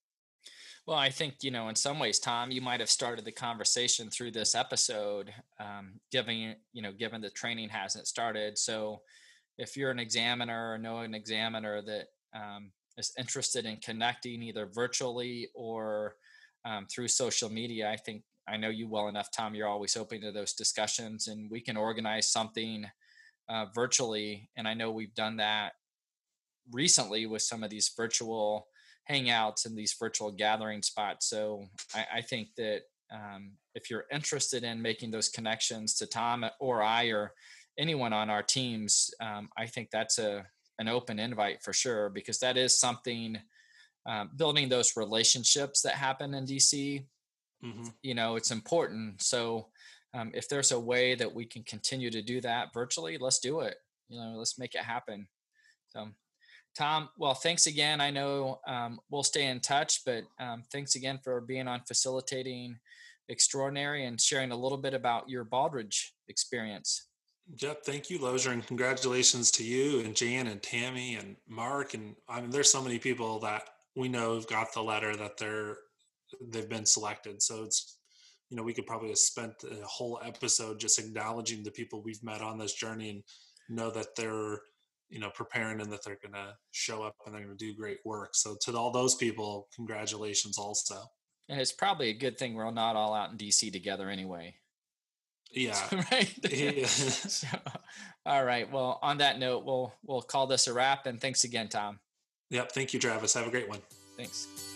well 0.87 0.97
i 0.97 1.11
think 1.11 1.35
you 1.43 1.51
know 1.51 1.69
in 1.69 1.75
some 1.75 1.99
ways 1.99 2.19
tom 2.19 2.51
you 2.51 2.61
might 2.61 2.81
have 2.81 2.91
started 2.91 3.25
the 3.25 3.33
conversation 3.33 4.11
through 4.11 4.31
this 4.31 4.55
episode 4.55 5.33
um, 5.61 6.01
given 6.11 6.57
you 6.73 6.83
know 6.83 6.93
given 6.93 7.21
the 7.21 7.31
training 7.31 7.69
hasn't 7.69 8.07
started 8.07 8.57
so 8.57 9.01
if 9.59 9.77
you're 9.77 9.91
an 9.91 9.99
examiner 9.99 10.73
or 10.73 10.79
know 10.79 10.99
an 10.99 11.15
examiner 11.15 11.83
that 11.83 12.07
um, 12.35 12.71
is 12.99 13.13
interested 13.19 13.65
in 13.67 13.77
connecting 13.79 14.43
either 14.43 14.67
virtually 14.67 15.49
or 15.55 16.17
um, 16.65 16.87
through 16.87 17.09
social 17.09 17.51
media 17.51 17.91
i 17.91 17.97
think 17.97 18.23
I 18.49 18.57
know 18.57 18.69
you 18.69 18.89
well 18.89 19.09
enough, 19.09 19.31
Tom. 19.33 19.55
You're 19.55 19.69
always 19.69 19.97
open 19.97 20.21
to 20.21 20.31
those 20.31 20.53
discussions, 20.53 21.27
and 21.27 21.51
we 21.51 21.61
can 21.61 21.77
organize 21.77 22.31
something 22.31 22.87
uh, 23.49 23.67
virtually. 23.75 24.51
And 24.57 24.69
I 24.69 24.75
know 24.75 24.91
we've 24.91 25.15
done 25.15 25.37
that 25.39 25.73
recently 26.71 27.27
with 27.27 27.43
some 27.43 27.65
of 27.65 27.71
these 27.71 27.93
virtual 27.97 28.69
hangouts 29.11 29.67
and 29.67 29.77
these 29.77 29.95
virtual 29.99 30.33
gathering 30.33 30.83
spots. 30.83 31.29
So 31.29 31.65
I, 31.95 32.07
I 32.17 32.21
think 32.23 32.49
that 32.57 32.83
um, 33.13 33.53
if 33.75 33.91
you're 33.91 34.07
interested 34.13 34.65
in 34.65 34.83
making 34.83 35.11
those 35.11 35.29
connections 35.29 35.95
to 35.95 36.07
Tom 36.07 36.45
or 36.61 36.83
I 36.83 37.07
or 37.07 37.33
anyone 37.79 38.13
on 38.13 38.31
our 38.31 38.43
teams, 38.43 39.11
um, 39.21 39.49
I 39.57 39.67
think 39.67 39.91
that's 39.91 40.19
a 40.19 40.47
an 40.79 40.89
open 40.89 41.19
invite 41.19 41.63
for 41.63 41.73
sure 41.73 42.11
because 42.11 42.39
that 42.41 42.57
is 42.57 42.79
something. 42.79 43.39
Um, 44.09 44.31
building 44.37 44.69
those 44.69 44.97
relationships 44.97 45.83
that 45.83 45.95
happen 45.95 46.33
in 46.33 46.47
DC 46.47 47.07
mm-hmm. 47.65 47.89
you 48.03 48.15
know 48.15 48.37
it's 48.37 48.51
important 48.51 49.23
so 49.23 49.69
um, 50.15 50.31
if 50.35 50.49
there's 50.49 50.73
a 50.73 50.81
way 50.81 51.15
that 51.15 51.35
we 51.35 51.45
can 51.45 51.63
continue 51.65 52.11
to 52.11 52.23
do 52.23 52.41
that 52.41 52.73
virtually 52.73 53.19
let's 53.19 53.39
do 53.39 53.61
it 53.61 53.77
you 54.09 54.19
know 54.19 54.35
let's 54.37 54.59
make 54.59 54.75
it 54.75 54.83
happen 54.83 55.27
so 55.89 56.09
tom 56.77 57.09
well 57.19 57.35
thanks 57.35 57.67
again 57.67 58.01
i 58.01 58.11
know 58.11 58.61
um, 58.67 58.99
we'll 59.11 59.23
stay 59.23 59.47
in 59.47 59.61
touch 59.61 60.03
but 60.05 60.25
um, 60.39 60.63
thanks 60.73 60.95
again 60.95 61.19
for 61.23 61.41
being 61.41 61.69
on 61.69 61.81
facilitating 61.87 62.77
extraordinary 63.29 64.05
and 64.05 64.21
sharing 64.21 64.53
a 64.53 64.57
little 64.57 64.79
bit 64.79 64.95
about 64.95 65.29
your 65.29 65.45
Baldrige 65.45 66.11
experience 66.29 67.09
Jeff, 67.55 67.83
thank 67.85 68.11
you, 68.11 68.19
Lozier, 68.19 68.51
and 68.51 68.67
congratulations 68.67 69.53
to 69.53 69.65
you 69.65 70.01
and 70.01 70.17
Jan 70.17 70.49
and 70.49 70.61
Tammy 70.61 71.15
and 71.15 71.37
Mark. 71.49 71.95
And 71.95 72.17
I 72.29 72.41
mean, 72.41 72.51
there's 72.51 72.73
so 72.73 72.83
many 72.83 72.99
people 72.99 73.39
that 73.41 73.63
we 73.95 74.09
know 74.09 74.35
have 74.35 74.49
got 74.49 74.75
the 74.75 74.83
letter 74.83 75.15
that 75.15 75.39
they're 75.39 75.77
they've 76.51 76.69
been 76.69 76.87
selected. 76.87 77.41
So 77.43 77.63
it's 77.63 77.99
you 78.51 78.57
know 78.57 78.65
we 78.65 78.75
could 78.75 78.87
probably 78.87 79.09
have 79.09 79.19
spent 79.19 79.53
a 79.65 79.85
whole 79.87 80.21
episode 80.25 80.81
just 80.81 80.99
acknowledging 80.99 81.63
the 81.63 81.71
people 81.71 82.03
we've 82.03 82.23
met 82.23 82.43
on 82.43 82.59
this 82.59 82.75
journey 82.75 83.11
and 83.11 83.23
know 83.69 83.91
that 83.91 84.17
they're 84.17 84.61
you 85.09 85.19
know 85.19 85.31
preparing 85.31 85.81
and 85.81 85.91
that 85.93 86.05
they're 86.05 86.19
going 86.23 86.35
to 86.35 86.55
show 86.73 87.03
up 87.03 87.15
and 87.25 87.35
they're 87.35 87.45
going 87.45 87.57
to 87.57 87.65
do 87.65 87.75
great 87.75 87.99
work. 88.05 88.35
So 88.35 88.57
to 88.63 88.77
all 88.77 88.91
those 88.91 89.15
people, 89.15 89.69
congratulations 89.75 90.59
also. 90.59 90.97
And 91.49 91.61
it's 91.61 91.73
probably 91.73 92.09
a 92.09 92.15
good 92.15 92.39
thing 92.39 92.55
we're 92.55 92.71
not 92.71 92.97
all 92.97 93.15
out 93.15 93.31
in 93.31 93.39
DC 93.39 93.73
together 93.73 94.11
anyway. 94.11 94.55
Yeah. 95.53 95.79
right. 96.11 96.35
Yeah. 96.51 96.87
so, 96.87 97.47
all 98.27 98.45
right. 98.45 98.71
Well, 98.71 98.99
on 99.01 99.19
that 99.19 99.39
note, 99.39 99.65
we'll 99.65 99.95
we'll 100.05 100.21
call 100.21 100.49
this 100.49 100.67
a 100.67 100.73
wrap. 100.73 101.07
And 101.07 101.21
thanks 101.21 101.45
again, 101.45 101.69
Tom. 101.69 102.01
Yep. 102.51 102.73
Thank 102.73 102.93
you, 102.93 102.99
Travis. 102.99 103.33
Have 103.35 103.47
a 103.47 103.51
great 103.51 103.69
one. 103.69 103.81
Thanks. 104.17 104.76